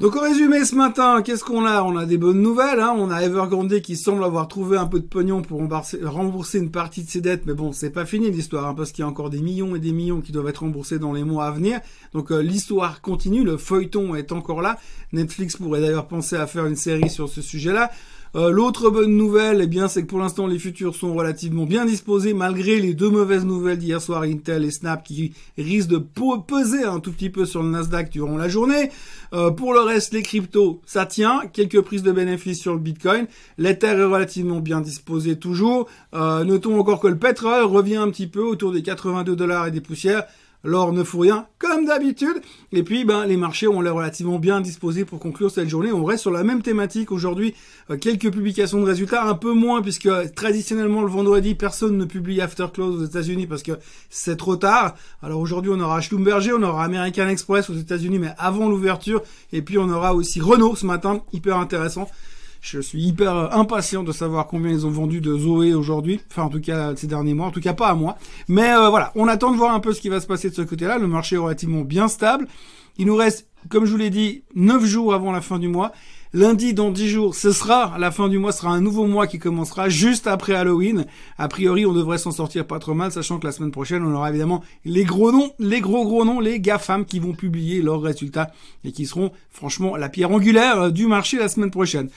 Donc 0.02 0.18
au 0.18 0.20
résumé 0.20 0.66
ce 0.66 0.76
matin, 0.76 1.22
qu'est-ce 1.22 1.46
qu'on 1.46 1.66
a? 1.66 1.82
On 1.84 1.96
a 1.96 2.06
des 2.06 2.18
bonnes 2.18 2.42
nouvelles. 2.42 2.82
Hein. 2.82 2.94
On 2.98 3.10
a 3.10 3.22
Evergrande 3.22 3.80
qui 3.80 3.96
semble 3.96 4.26
avoir 4.26 4.50
trouvé 4.50 4.78
un 4.78 4.88
peu 4.88 5.00
de 5.00 5.06
pognon 5.06 5.42
pour 5.42 5.62
rembourser 6.04 6.58
une 6.58 6.70
partie 6.70 7.06
de 7.06 7.10
ses 7.10 7.22
dettes, 7.22 7.44
mais 7.46 7.54
bon, 7.54 7.72
c'est 7.72 7.92
pas 7.92 8.06
fini 8.06 8.30
l'histoire, 8.30 8.68
hein, 8.68 8.74
parce 8.76 8.92
qu'il 8.92 9.04
y 9.04 9.06
a 9.06 9.08
encore 9.08 9.30
des 9.30 9.40
millions 9.40 9.74
et 9.74 9.80
des 9.80 9.94
millions 9.94 10.20
qui 10.20 10.34
doivent 10.34 10.50
être 10.50 10.64
remboursés 10.64 11.00
dans 11.00 11.14
les 11.14 11.24
mois 11.24 11.46
à 11.46 11.52
venir. 11.52 11.80
Donc 12.12 12.34
euh, 12.34 12.42
l'histoire 12.42 13.00
continue, 13.00 13.46
le 13.46 13.56
feuilleton 13.56 14.16
est 14.16 14.34
encore 14.34 14.62
là. 14.62 14.78
Netflix 15.14 15.56
pourrait 15.56 15.80
d'ailleurs 15.80 16.10
penser 16.10 16.36
à 16.36 16.46
faire 16.46 16.66
une 16.66 16.76
série 16.76 17.10
sur 17.10 17.30
ce 17.30 17.42
sujet-là. 17.42 17.90
Euh, 18.36 18.50
l'autre 18.50 18.90
bonne 18.90 19.16
nouvelle, 19.16 19.62
eh 19.62 19.68
bien, 19.68 19.88
c'est 19.88 20.02
que 20.02 20.08
pour 20.08 20.20
l'instant, 20.20 20.46
les 20.46 20.60
futurs 20.60 20.94
sont 20.94 21.14
relativement 21.14 21.66
bien 21.66 21.86
disposés, 21.86 22.34
malgré 22.34 22.82
les 22.82 22.94
deux 22.94 23.10
mauvaises 23.10 23.46
nouvelles 23.46 23.78
d'hier 23.78 24.02
soir, 24.02 24.24
Intel 24.24 24.66
et 24.66 24.72
Snap, 24.72 25.06
qui 25.06 25.34
risquent 25.58 25.92
de 25.92 25.98
peser 26.00 26.84
un 26.84 27.00
tout 27.00 27.14
petit 27.14 27.30
peu 27.30 27.46
sur 27.46 27.64
le 27.64 27.70
Nasdaq 27.70 28.10
durant 28.10 28.36
la 28.36 28.50
journée. 28.50 28.92
Euh, 29.34 29.52
pour 29.52 29.74
le 29.74 29.80
reste, 29.80 30.14
les 30.14 30.22
cryptos, 30.22 30.82
ça 30.86 31.06
tient. 31.06 31.44
Quelques 31.54 31.80
prises 31.80 32.04
de 32.04 32.12
bénéfices 32.12 32.60
sur 32.60 32.74
le 32.74 32.80
Bitcoin. 32.80 33.28
L'Ether 33.58 33.88
est 33.88 34.04
relativement 34.04 34.60
bien 34.60 34.82
disposé 34.82 35.40
toujours. 35.40 35.88
Euh, 36.14 36.44
notons 36.44 36.78
encore 36.78 37.00
que 37.00 37.08
le 37.08 37.18
pétrole 37.18 37.64
revient 37.64 37.96
un 37.96 38.10
petit 38.10 38.28
peu 38.28 38.42
autour 38.42 38.74
des 38.74 38.84
82 38.84 39.34
dollars 39.38 39.68
et 39.68 39.72
des 39.72 39.82
poussières. 39.82 40.26
L'or 40.66 40.94
ne 40.94 41.04
fout 41.04 41.22
rien, 41.22 41.46
comme 41.60 41.86
d'habitude. 41.86 42.42
Et 42.72 42.82
puis, 42.82 43.06
ben, 43.06 43.26
les 43.26 43.38
marchés 43.38 43.68
ont 43.68 43.82
l'air 43.82 43.94
relativement 43.94 44.40
bien 44.40 44.62
disposés 44.62 45.06
pour 45.06 45.20
conclure 45.20 45.52
cette 45.52 45.70
journée. 45.70 45.92
On 45.92 46.04
reste 46.04 46.24
sur 46.24 46.32
la 46.32 46.44
même 46.44 46.64
thématique 46.64 47.12
aujourd'hui. 47.12 47.54
Euh, 47.92 47.98
quelques 47.98 48.32
publications 48.32 48.82
de 48.82 48.86
résultats, 48.86 49.24
un 49.26 49.36
peu 49.36 49.54
moins, 49.54 49.84
puisque 49.84 50.10
traditionnellement, 50.34 51.04
le 51.04 51.10
vendredi, 51.10 51.54
personne 51.54 51.98
ne 51.98 52.06
publie 52.06 52.42
After 52.42 52.66
Close 52.74 53.02
aux 53.02 53.06
États-Unis 53.06 53.46
parce 53.46 53.62
que 53.62 53.74
c'est 54.10 54.38
trop 54.38 54.56
tard. 54.56 54.96
Alors 55.22 55.40
aujourd'hui, 55.40 55.72
on 55.74 55.80
aura 55.80 56.02
Schlumberger, 56.02 56.54
on 56.54 56.64
aura 56.64 56.84
American 56.84 57.28
Express 57.28 57.70
aux 57.70 57.76
États-Unis, 57.76 58.18
mais 58.18 58.34
avant 58.40 58.68
l'ouverture. 58.68 59.22
Et 59.54 59.62
puis, 59.62 59.78
on 59.78 59.90
aura 59.90 60.16
aussi 60.16 60.42
Renault 60.42 60.76
ce 60.76 60.88
matin, 60.88 61.22
hyper 61.32 61.58
intéressant. 61.58 62.10
Je 62.66 62.80
suis 62.80 63.00
hyper 63.00 63.56
impatient 63.56 64.02
de 64.02 64.12
savoir 64.12 64.48
combien 64.48 64.72
ils 64.72 64.88
ont 64.88 64.90
vendu 64.90 65.22
de 65.22 65.38
Zoé 65.38 65.76
aujourd'hui. 65.76 66.20
Enfin, 66.32 66.42
en 66.42 66.50
tout 66.50 66.60
cas, 66.60 66.96
ces 66.96 67.06
derniers 67.06 67.36
mois. 67.36 67.46
En 67.46 67.52
tout 67.52 67.62
cas, 67.62 67.74
pas 67.74 67.90
à 67.90 67.94
moi. 67.94 68.18
Mais 68.48 68.72
euh, 68.72 68.90
voilà, 68.90 69.12
on 69.14 69.28
attend 69.28 69.52
de 69.52 69.56
voir 69.56 69.76
un 69.76 69.80
peu 69.80 69.94
ce 69.94 70.02
qui 70.02 70.10
va 70.10 70.20
se 70.20 70.26
passer 70.26 70.50
de 70.50 70.56
ce 70.56 70.64
côté-là. 70.64 70.98
Le 70.98 71.06
marché 71.06 71.36
est 71.36 71.40
relativement 71.40 71.82
bien 71.82 72.08
stable. 72.08 72.48
Il 72.98 73.06
nous 73.06 73.16
reste, 73.16 73.48
comme 73.70 73.86
je 73.86 73.92
vous 73.92 73.98
l'ai 73.98 74.10
dit, 74.10 74.42
9 74.56 74.84
jours 74.84 75.14
avant 75.14 75.32
la 75.32 75.42
fin 75.42 75.60
du 75.60 75.68
mois. 75.68 75.92
Lundi, 76.34 76.74
dans 76.74 76.90
10 76.90 77.08
jours, 77.08 77.36
ce 77.36 77.52
sera 77.52 78.00
la 78.00 78.10
fin 78.10 78.30
du 78.30 78.40
mois, 78.40 78.52
ce 78.52 78.62
sera 78.62 78.72
un 78.72 78.82
nouveau 78.82 79.06
mois 79.06 79.28
qui 79.28 79.38
commencera 79.38 79.88
juste 79.88 80.26
après 80.26 80.56
Halloween. 80.56 81.06
A 81.38 81.48
priori, 81.48 81.86
on 81.86 81.94
devrait 81.94 82.18
s'en 82.18 82.32
sortir 82.32 82.66
pas 82.66 82.80
trop 82.80 82.96
mal, 82.96 83.12
sachant 83.12 83.38
que 83.38 83.46
la 83.46 83.52
semaine 83.52 83.72
prochaine, 83.72 84.04
on 84.04 84.14
aura 84.14 84.32
évidemment 84.32 84.64
les 84.86 85.04
gros 85.04 85.32
noms, 85.32 85.52
les 85.60 85.82
gros 85.82 86.04
gros 86.04 86.26
noms, 86.26 86.40
les 86.40 86.60
GAFAM 86.60 87.06
qui 87.06 87.20
vont 87.20 87.34
publier 87.34 87.84
leurs 87.84 88.02
résultats 88.02 88.50
et 88.84 88.92
qui 88.92 89.06
seront 89.06 89.32
franchement 89.52 89.96
la 89.98 90.10
pierre 90.10 90.32
angulaire 90.32 90.92
du 90.92 91.06
marché 91.06 91.38
la 91.38 91.48
semaine 91.48 91.72
prochaine. 91.72 92.10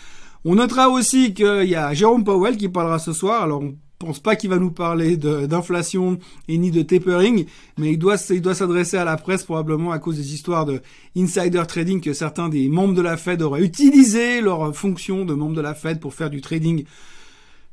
On 0.45 0.55
notera 0.55 0.89
aussi 0.89 1.35
qu'il 1.35 1.69
y 1.69 1.75
a 1.75 1.93
Jérôme 1.95 2.25
Powell 2.25 2.57
qui 2.57 2.69
parlera 2.69 2.99
ce 2.99 3.13
soir. 3.13 3.43
Alors 3.43 3.63
on 3.63 3.75
pense 3.99 4.21
pas 4.21 4.37
qu'il 4.37 4.51
va 4.51 4.59
nous 4.59 4.71
parler 4.71 5.17
d'inflation 5.17 6.19
et 6.47 6.57
ni 6.57 6.71
de 6.71 6.83
tapering, 6.83 7.47
mais 7.79 7.93
il 7.93 7.99
doit, 7.99 8.17
s'adresser 8.17 8.97
à 8.97 9.05
la 9.05 9.17
presse 9.17 9.43
probablement 9.43 9.91
à 9.91 9.99
cause 9.99 10.17
des 10.17 10.35
histoires 10.35 10.67
de 10.67 10.81
insider 11.17 11.63
trading 11.67 12.01
que 12.01 12.13
certains 12.13 12.49
des 12.49 12.69
membres 12.69 12.95
de 12.95 13.03
la 13.03 13.17
Fed 13.17 13.43
auraient 13.43 13.63
utilisé 13.63 14.41
leur 14.41 14.75
fonction 14.75 15.25
de 15.25 15.35
membres 15.35 15.57
de 15.57 15.61
la 15.61 15.75
Fed 15.75 15.99
pour 15.99 16.15
faire 16.15 16.31
du 16.31 16.41
trading 16.41 16.85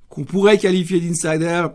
qu'on 0.10 0.24
pourrait 0.24 0.57
qualifier 0.57 1.00
d'insider 1.00 1.67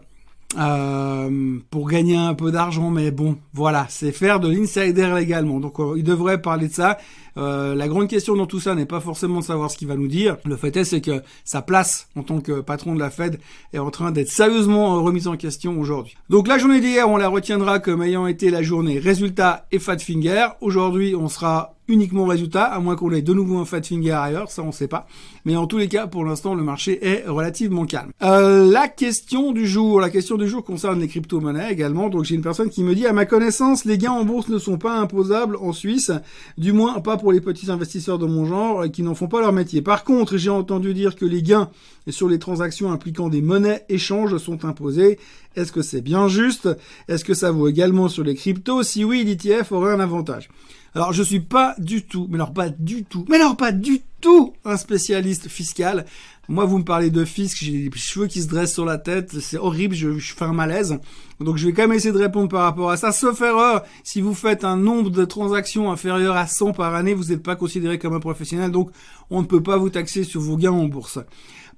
euh, 0.58 1.58
pour 1.70 1.88
gagner 1.88 2.16
un 2.16 2.34
peu 2.34 2.50
d'argent, 2.50 2.90
mais 2.90 3.12
bon, 3.12 3.38
voilà, 3.52 3.86
c'est 3.88 4.10
faire 4.10 4.40
de 4.40 4.48
l'insider 4.48 5.06
légalement. 5.14 5.60
Donc 5.60 5.78
euh, 5.78 5.94
il 5.96 6.02
devrait 6.02 6.42
parler 6.42 6.66
de 6.66 6.72
ça. 6.72 6.98
Euh, 7.36 7.74
la 7.74 7.88
grande 7.88 8.08
question 8.08 8.36
dans 8.36 8.46
tout 8.46 8.60
ça 8.60 8.74
n'est 8.74 8.86
pas 8.86 9.00
forcément 9.00 9.40
de 9.40 9.44
savoir 9.44 9.70
ce 9.70 9.76
qu'il 9.76 9.88
va 9.88 9.96
nous 9.96 10.08
dire. 10.08 10.36
Le 10.44 10.56
fait 10.56 10.76
est, 10.76 10.84
c'est 10.84 11.00
que 11.00 11.22
sa 11.44 11.62
place 11.62 12.08
en 12.16 12.22
tant 12.22 12.40
que 12.40 12.60
patron 12.60 12.94
de 12.94 13.00
la 13.00 13.10
Fed 13.10 13.40
est 13.72 13.78
en 13.78 13.90
train 13.90 14.10
d'être 14.10 14.30
sérieusement 14.30 15.02
remise 15.02 15.28
en 15.28 15.36
question 15.36 15.78
aujourd'hui. 15.78 16.16
Donc 16.28 16.48
la 16.48 16.58
journée 16.58 16.80
d'hier, 16.80 17.08
on 17.08 17.16
la 17.16 17.28
retiendra 17.28 17.78
comme 17.78 18.02
ayant 18.02 18.26
été 18.26 18.50
la 18.50 18.62
journée 18.62 18.98
résultat 18.98 19.66
et 19.72 19.78
fat 19.78 19.98
finger. 19.98 20.48
Aujourd'hui, 20.60 21.14
on 21.14 21.28
sera 21.28 21.74
uniquement 21.90 22.24
résultat, 22.24 22.64
à 22.64 22.78
moins 22.78 22.96
qu'on 22.96 23.12
ait 23.12 23.22
de 23.22 23.34
nouveau 23.34 23.58
un 23.58 23.64
fat 23.64 23.82
finger 23.82 24.12
ailleurs, 24.12 24.50
ça 24.50 24.62
on 24.62 24.72
sait 24.72 24.88
pas. 24.88 25.06
Mais 25.44 25.56
en 25.56 25.66
tous 25.66 25.78
les 25.78 25.88
cas, 25.88 26.06
pour 26.06 26.24
l'instant, 26.24 26.54
le 26.54 26.62
marché 26.62 27.04
est 27.04 27.24
relativement 27.26 27.84
calme. 27.84 28.12
Euh, 28.22 28.70
la 28.70 28.88
question 28.88 29.52
du 29.52 29.66
jour, 29.66 30.00
la 30.00 30.10
question 30.10 30.36
du 30.36 30.48
jour 30.48 30.64
concerne 30.64 31.00
les 31.00 31.08
crypto-monnaies 31.08 31.72
également. 31.72 32.08
Donc 32.08 32.24
j'ai 32.24 32.34
une 32.34 32.42
personne 32.42 32.70
qui 32.70 32.82
me 32.82 32.94
dit, 32.94 33.06
à 33.06 33.12
ma 33.12 33.26
connaissance, 33.26 33.84
les 33.84 33.98
gains 33.98 34.12
en 34.12 34.24
bourse 34.24 34.48
ne 34.48 34.58
sont 34.58 34.78
pas 34.78 34.96
imposables 34.98 35.56
en 35.56 35.72
Suisse, 35.72 36.12
du 36.58 36.72
moins 36.72 37.00
pas 37.00 37.16
pour 37.20 37.32
les 37.32 37.40
petits 37.40 37.70
investisseurs 37.70 38.18
de 38.18 38.26
mon 38.26 38.46
genre 38.46 38.90
qui 38.90 39.02
n'en 39.02 39.14
font 39.14 39.28
pas 39.28 39.40
leur 39.40 39.52
métier. 39.52 39.82
Par 39.82 40.02
contre, 40.02 40.36
j'ai 40.36 40.50
entendu 40.50 40.94
dire 40.94 41.14
que 41.14 41.24
les 41.24 41.42
gains 41.42 41.70
sur 42.08 42.28
les 42.28 42.38
transactions 42.38 42.90
impliquant 42.90 43.28
des 43.28 43.42
monnaies 43.42 43.84
échanges 43.88 44.36
sont 44.38 44.64
imposés. 44.64 45.18
Est-ce 45.54 45.70
que 45.70 45.82
c'est 45.82 46.00
bien 46.00 46.26
juste? 46.28 46.68
Est-ce 47.06 47.24
que 47.24 47.34
ça 47.34 47.50
vaut 47.50 47.68
également 47.68 48.08
sur 48.08 48.24
les 48.24 48.34
cryptos? 48.34 48.82
Si 48.82 49.04
oui, 49.04 49.22
l'ETF 49.22 49.70
aurait 49.70 49.92
un 49.92 50.00
avantage. 50.00 50.48
Alors 50.94 51.12
je 51.12 51.22
suis 51.22 51.40
pas 51.40 51.76
du 51.78 52.02
tout, 52.02 52.26
mais 52.28 52.36
alors 52.36 52.52
pas 52.52 52.68
du 52.68 53.04
tout, 53.04 53.24
mais 53.28 53.36
alors 53.36 53.56
pas 53.56 53.70
du 53.70 54.00
tout 54.20 54.54
un 54.64 54.76
spécialiste 54.76 55.48
fiscal. 55.48 56.04
Moi, 56.50 56.64
vous 56.64 56.78
me 56.78 56.84
parlez 56.84 57.10
de 57.10 57.24
fisc, 57.24 57.58
j'ai 57.60 57.88
des 57.88 57.96
cheveux 57.96 58.26
qui 58.26 58.42
se 58.42 58.48
dressent 58.48 58.74
sur 58.74 58.84
la 58.84 58.98
tête, 58.98 59.38
c'est 59.38 59.56
horrible, 59.56 59.94
je, 59.94 60.18
je, 60.18 60.34
fais 60.34 60.44
un 60.44 60.52
malaise. 60.52 60.98
Donc 61.38 61.56
je 61.56 61.66
vais 61.68 61.72
quand 61.72 61.82
même 61.82 61.92
essayer 61.92 62.10
de 62.10 62.18
répondre 62.18 62.48
par 62.48 62.62
rapport 62.62 62.90
à 62.90 62.96
ça. 62.96 63.12
Sauf 63.12 63.40
erreur, 63.40 63.84
si 64.02 64.20
vous 64.20 64.34
faites 64.34 64.64
un 64.64 64.76
nombre 64.76 65.10
de 65.10 65.24
transactions 65.24 65.92
inférieur 65.92 66.34
à 66.34 66.48
100 66.48 66.72
par 66.72 66.96
année, 66.96 67.14
vous 67.14 67.26
n'êtes 67.26 67.44
pas 67.44 67.54
considéré 67.54 68.00
comme 68.00 68.14
un 68.14 68.20
professionnel, 68.20 68.72
donc 68.72 68.90
on 69.30 69.42
ne 69.42 69.46
peut 69.46 69.62
pas 69.62 69.76
vous 69.76 69.90
taxer 69.90 70.24
sur 70.24 70.40
vos 70.40 70.56
gains 70.56 70.72
en 70.72 70.86
bourse. 70.86 71.20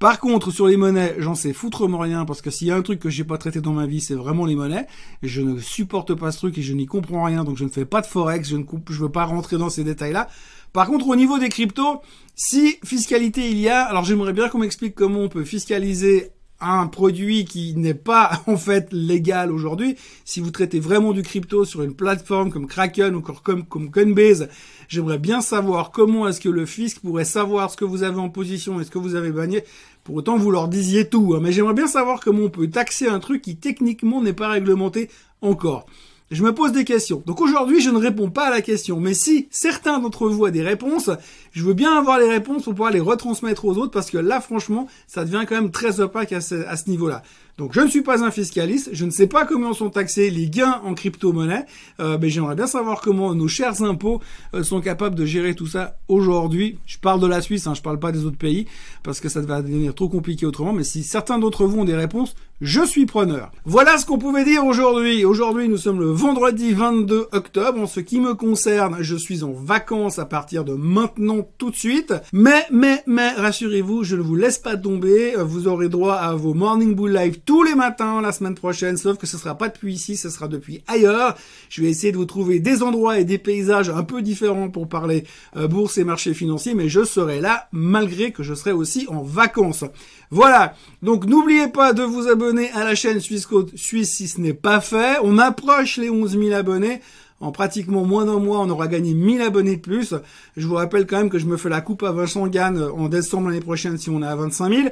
Par 0.03 0.19
contre, 0.19 0.51
sur 0.51 0.67
les 0.67 0.77
monnaies, 0.77 1.15
j'en 1.19 1.37
sais 1.37 1.53
foutrement 1.53 1.99
rien 1.99 2.25
parce 2.25 2.43
que 2.43 2.51
s'il 2.51 2.67
y 2.67 2.73
a 2.73 2.77
un 2.77 2.83
truc 2.83 2.99
que 2.99 3.09
j'ai 3.09 3.23
pas 3.23 3.39
traité 3.39 3.61
dans 3.61 3.73
ma 3.73 3.87
vie, 3.87 4.01
c'est 4.01 4.17
vraiment 4.17 4.47
les 4.47 4.57
monnaies. 4.57 4.89
Je 5.23 5.43
ne 5.43 5.61
supporte 5.61 6.13
pas 6.15 6.33
ce 6.33 6.39
truc 6.39 6.59
et 6.59 6.63
je 6.63 6.73
n'y 6.73 6.87
comprends 6.87 7.23
rien, 7.23 7.45
donc 7.45 7.57
je 7.57 7.63
ne 7.63 7.69
fais 7.69 7.85
pas 7.85 8.01
de 8.01 8.07
forex, 8.07 8.49
je 8.49 8.57
ne 8.57 8.65
je 8.91 9.01
veux 9.01 9.13
pas 9.13 9.25
rentrer 9.27 9.59
dans 9.59 9.71
ces 9.71 9.85
détails-là. 9.85 10.27
Par 10.73 10.89
contre, 10.89 11.07
au 11.07 11.15
niveau 11.15 11.39
des 11.39 11.49
cryptos, 11.49 12.03
si 12.35 12.79
fiscalité 12.85 13.49
il 13.49 13.61
y 13.61 13.69
a, 13.69 13.85
alors 13.85 14.03
j'aimerais 14.05 14.33
bien 14.33 14.49
qu'on 14.49 14.59
m'explique 14.59 14.97
comment 14.97 15.21
on 15.21 15.29
peut 15.29 15.45
fiscaliser 15.45 16.33
un 16.63 16.87
produit 16.87 17.45
qui 17.45 17.75
n'est 17.77 17.95
pas 17.95 18.43
en 18.47 18.57
fait 18.57 18.89
légal 18.93 19.51
aujourd'hui. 19.53 19.97
Si 20.25 20.41
vous 20.41 20.51
traitez 20.51 20.81
vraiment 20.81 21.13
du 21.13 21.23
crypto 21.23 21.65
sur 21.65 21.83
une 21.83 21.95
plateforme 21.95 22.51
comme 22.51 22.67
Kraken 22.67 23.15
ou 23.15 23.21
comme, 23.21 23.65
Coinbase, 23.65 24.49
j'aimerais 24.89 25.19
bien 25.19 25.41
savoir 25.41 25.91
comment 25.91 26.29
est-ce 26.29 26.41
que 26.41 26.49
le 26.49 26.67
fisc 26.67 27.01
pourrait 27.01 27.25
savoir 27.25 27.71
ce 27.71 27.77
que 27.77 27.85
vous 27.85 28.03
avez 28.03 28.19
en 28.19 28.29
position 28.29 28.81
et 28.81 28.85
ce 28.85 28.91
que 28.91 28.99
vous 28.99 29.15
avez 29.15 29.33
banni. 29.33 29.59
Pour 30.05 30.17
autant, 30.17 30.37
vous 30.37 30.51
leur 30.51 30.69
disiez 30.69 31.09
tout. 31.09 31.35
Hein. 31.35 31.41
Mais 31.43 31.53
j'aimerais 31.53 31.75
bien 31.75 31.87
savoir 31.87 32.21
comment 32.21 32.45
on 32.45 32.51
peut 32.51 32.69
taxer 32.69 33.07
un 33.09 33.21
truc 33.21 33.43
qui 33.43 33.57
techniquement 33.57 34.23
n'est 34.23 34.33
pas 34.33 34.49
réglementé 34.49 35.09
encore 35.41 35.87
je 36.33 36.43
me 36.43 36.55
pose 36.55 36.73
des 36.73 36.85
questions. 36.85 37.23
Donc 37.27 37.41
aujourd'hui, 37.41 37.81
je 37.81 37.91
ne 37.91 37.99
réponds 37.99 38.31
pas 38.31 38.47
à 38.47 38.51
la 38.51 38.63
question. 38.63 38.99
Mais 38.99 39.13
si 39.13 39.49
certains 39.51 39.99
d'entre 39.99 40.29
vous 40.29 40.47
a 40.47 40.51
des 40.51 40.63
réponses, 40.63 41.11
je 41.53 41.63
veux 41.63 41.75
bien 41.75 41.97
avoir 41.97 42.19
les 42.19 42.29
réponses 42.29 42.65
pour 42.65 42.73
pouvoir 42.73 42.91
les 42.91 43.01
retransmettre 43.01 43.67
aux 43.67 43.77
autres 43.77 43.93
parce 43.93 44.11
que 44.11 44.19
là, 44.19 44.41
franchement, 44.41 44.89
ça 45.07 45.25
devient 45.25 45.45
quand 45.47 45.55
même 45.55 45.71
très 45.71 46.01
opaque 46.01 46.33
à 46.33 46.41
ce, 46.41 46.67
à 46.67 46.77
ce 46.77 46.89
niveau-là. 46.89 47.23
Donc 47.59 47.75
je 47.75 47.81
ne 47.81 47.89
suis 47.89 48.01
pas 48.01 48.25
un 48.25 48.31
fiscaliste, 48.31 48.91
je 48.93 49.05
ne 49.05 49.11
sais 49.11 49.27
pas 49.27 49.45
comment 49.45 49.75
sont 49.75 49.91
taxés 49.91 50.31
les 50.31 50.49
gains 50.49 50.81
en 50.85 50.95
crypto-monnaie, 50.95 51.67
euh, 52.01 52.17
mais 52.21 52.31
j'aimerais 52.31 52.55
bien 52.55 52.67
savoir 52.67 53.03
comment 53.03 53.35
nos 53.35 53.49
chers 53.49 53.83
impôts 53.83 54.21
euh, 54.55 54.63
sont 54.63 54.81
capables 54.81 55.15
de 55.15 55.27
gérer 55.27 55.55
tout 55.55 55.67
ça 55.67 55.99
aujourd'hui. 56.09 56.79
Je 56.87 56.97
parle 56.99 57.21
de 57.21 57.27
la 57.27 57.43
Suisse, 57.43 57.67
hein, 57.67 57.75
je 57.75 57.83
parle 57.83 57.99
pas 57.99 58.11
des 58.11 58.25
autres 58.25 58.39
pays, 58.39 58.67
parce 59.03 59.21
que 59.21 59.29
ça 59.29 59.41
va 59.43 59.61
devenir 59.61 59.95
trop 59.95 60.09
compliqué 60.09 60.47
autrement, 60.47 60.73
mais 60.73 60.85
si 60.85 61.03
certains 61.03 61.39
d'entre 61.39 61.67
vous 61.67 61.81
ont 61.81 61.85
des 61.85 61.95
réponses, 61.95 62.35
je 62.63 62.87
suis 62.87 63.07
preneur. 63.07 63.51
Voilà 63.65 63.99
ce 63.99 64.07
qu'on 64.07 64.19
pouvait 64.19 64.45
dire 64.45 64.65
aujourd'hui. 64.65 65.25
Aujourd'hui, 65.25 65.69
nous 65.69 65.77
sommes 65.77 65.99
le 65.99 66.13
vendredi 66.13 66.73
22 66.73 67.27
octobre. 67.33 67.81
En 67.81 67.87
ce 67.87 67.99
qui 67.99 68.21
me 68.21 68.35
concerne, 68.35 68.99
je 69.01 69.17
suis 69.17 69.43
en 69.43 69.51
vacances 69.51 70.21
à 70.21 70.27
partir 70.27 70.65
de 70.65 70.75
maintenant 70.75 71.45
tout 71.59 71.71
de 71.71 71.77
suite. 71.77 72.15
Mais, 72.33 72.65
mais, 72.71 73.03
mais, 73.09 73.33
rassurez-vous, 73.33 74.05
je 74.05 74.15
ne 74.15 74.23
vous 74.23 74.37
laisse 74.37 74.59
pas 74.59 74.77
tomber. 74.77 75.35
Vous 75.39 75.67
aurez 75.67 75.89
droit 75.89 76.15
à 76.15 76.35
vos 76.37 76.55
Morning 76.55 76.95
Bull 76.95 77.13
Live 77.13 77.41
tous 77.45 77.63
les 77.63 77.75
matins 77.75 78.21
la 78.21 78.33
semaine 78.33 78.55
prochaine, 78.55 78.97
sauf 78.97 79.19
que 79.19 79.27
ce 79.27 79.39
sera 79.39 79.57
pas 79.57 79.69
depuis 79.69 79.95
ici, 79.95 80.17
ce 80.17 80.31
sera 80.31 80.49
depuis 80.49 80.83
ailleurs. 80.87 81.37
Je 81.69 81.83
vais 81.83 81.89
essayer 81.89 82.13
de 82.13 82.17
vous 82.17 82.25
trouver 82.25 82.61
des 82.61 82.83
endroits 82.83 83.19
et 83.19 83.25
des 83.25 83.39
paysages 83.39 83.91
un 83.91 84.03
peu 84.03 84.23
différents 84.23 84.69
pour 84.69 84.89
parler 84.89 85.25
euh, 85.57 85.69
bourse 85.69 85.99
et 85.99 86.05
marché 86.05 86.35
financier, 86.35 86.75
mais 86.75 86.89
je 86.89 87.05
serai 87.05 87.41
là 87.41 87.69
malgré 87.73 88.33
que 88.33 88.43
je 88.43 88.55
serai 88.55 88.73
aussi 88.73 89.07
en 89.09 89.23
vacances. 89.23 89.85
Voilà. 90.31 90.75
Donc 91.03 91.27
n'oubliez 91.27 91.69
pas 91.69 91.93
de 91.93 92.03
vous 92.03 92.29
abonner 92.29 92.71
à 92.73 92.85
la 92.85 92.95
chaîne 92.95 93.21
Suisse 93.21 93.47
Côte 93.47 93.77
Suisse 93.77 94.17
si 94.17 94.29
ce 94.29 94.41
n'est 94.41 94.55
pas 94.55 94.81
fait. 94.81 95.17
On 95.23 95.39
approche 95.39 95.99
les 95.99 96.11
11 96.11 96.39
000 96.39 96.53
abonnés. 96.53 97.01
En 97.43 97.51
pratiquement 97.51 98.05
moins 98.05 98.25
d'un 98.25 98.39
mois, 98.39 98.61
on 98.61 98.71
aura 98.71 98.87
gagné 98.87 99.15
1000 99.15 99.43
abonnés 99.43 99.75
de 99.75 99.81
plus. 99.81 100.15
Je 100.57 100.65
vous 100.65 100.77
rappelle 100.77 101.09
quand 101.09 101.17
même 101.17 101.29
que 101.29 101.41
je 101.41 101.47
me 101.47 101.57
fais 101.57 101.69
la 101.69 101.81
coupe 101.81 102.05
à 102.05 102.13
Vincent 102.13 102.47
Gann 102.47 102.81
en 102.81 103.09
décembre 103.09 103.49
l'année 103.49 103.61
prochaine 103.61 103.99
si 103.99 104.11
on 104.11 104.23
est 104.23 104.27
à 104.27 104.37
25 104.37 104.73
000. 104.73 104.89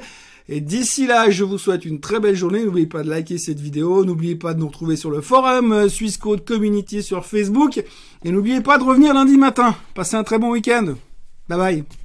Et 0.49 0.61
d'ici 0.61 1.07
là, 1.07 1.29
je 1.29 1.43
vous 1.43 1.57
souhaite 1.57 1.85
une 1.85 1.99
très 1.99 2.19
belle 2.19 2.35
journée. 2.35 2.63
N'oubliez 2.63 2.87
pas 2.87 3.03
de 3.03 3.09
liker 3.09 3.37
cette 3.37 3.59
vidéo. 3.59 4.03
N'oubliez 4.05 4.35
pas 4.35 4.53
de 4.53 4.59
nous 4.59 4.67
retrouver 4.67 4.95
sur 4.95 5.11
le 5.11 5.21
forum 5.21 5.71
euh, 5.71 5.89
Suisse 5.89 6.17
Code 6.17 6.45
Community 6.45 7.03
sur 7.03 7.25
Facebook. 7.25 7.83
Et 8.23 8.31
n'oubliez 8.31 8.61
pas 8.61 8.77
de 8.77 8.83
revenir 8.83 9.13
lundi 9.13 9.37
matin. 9.37 9.75
Passez 9.93 10.15
un 10.15 10.23
très 10.23 10.39
bon 10.39 10.51
week-end. 10.51 10.93
Bye 11.47 11.57
bye. 11.57 12.00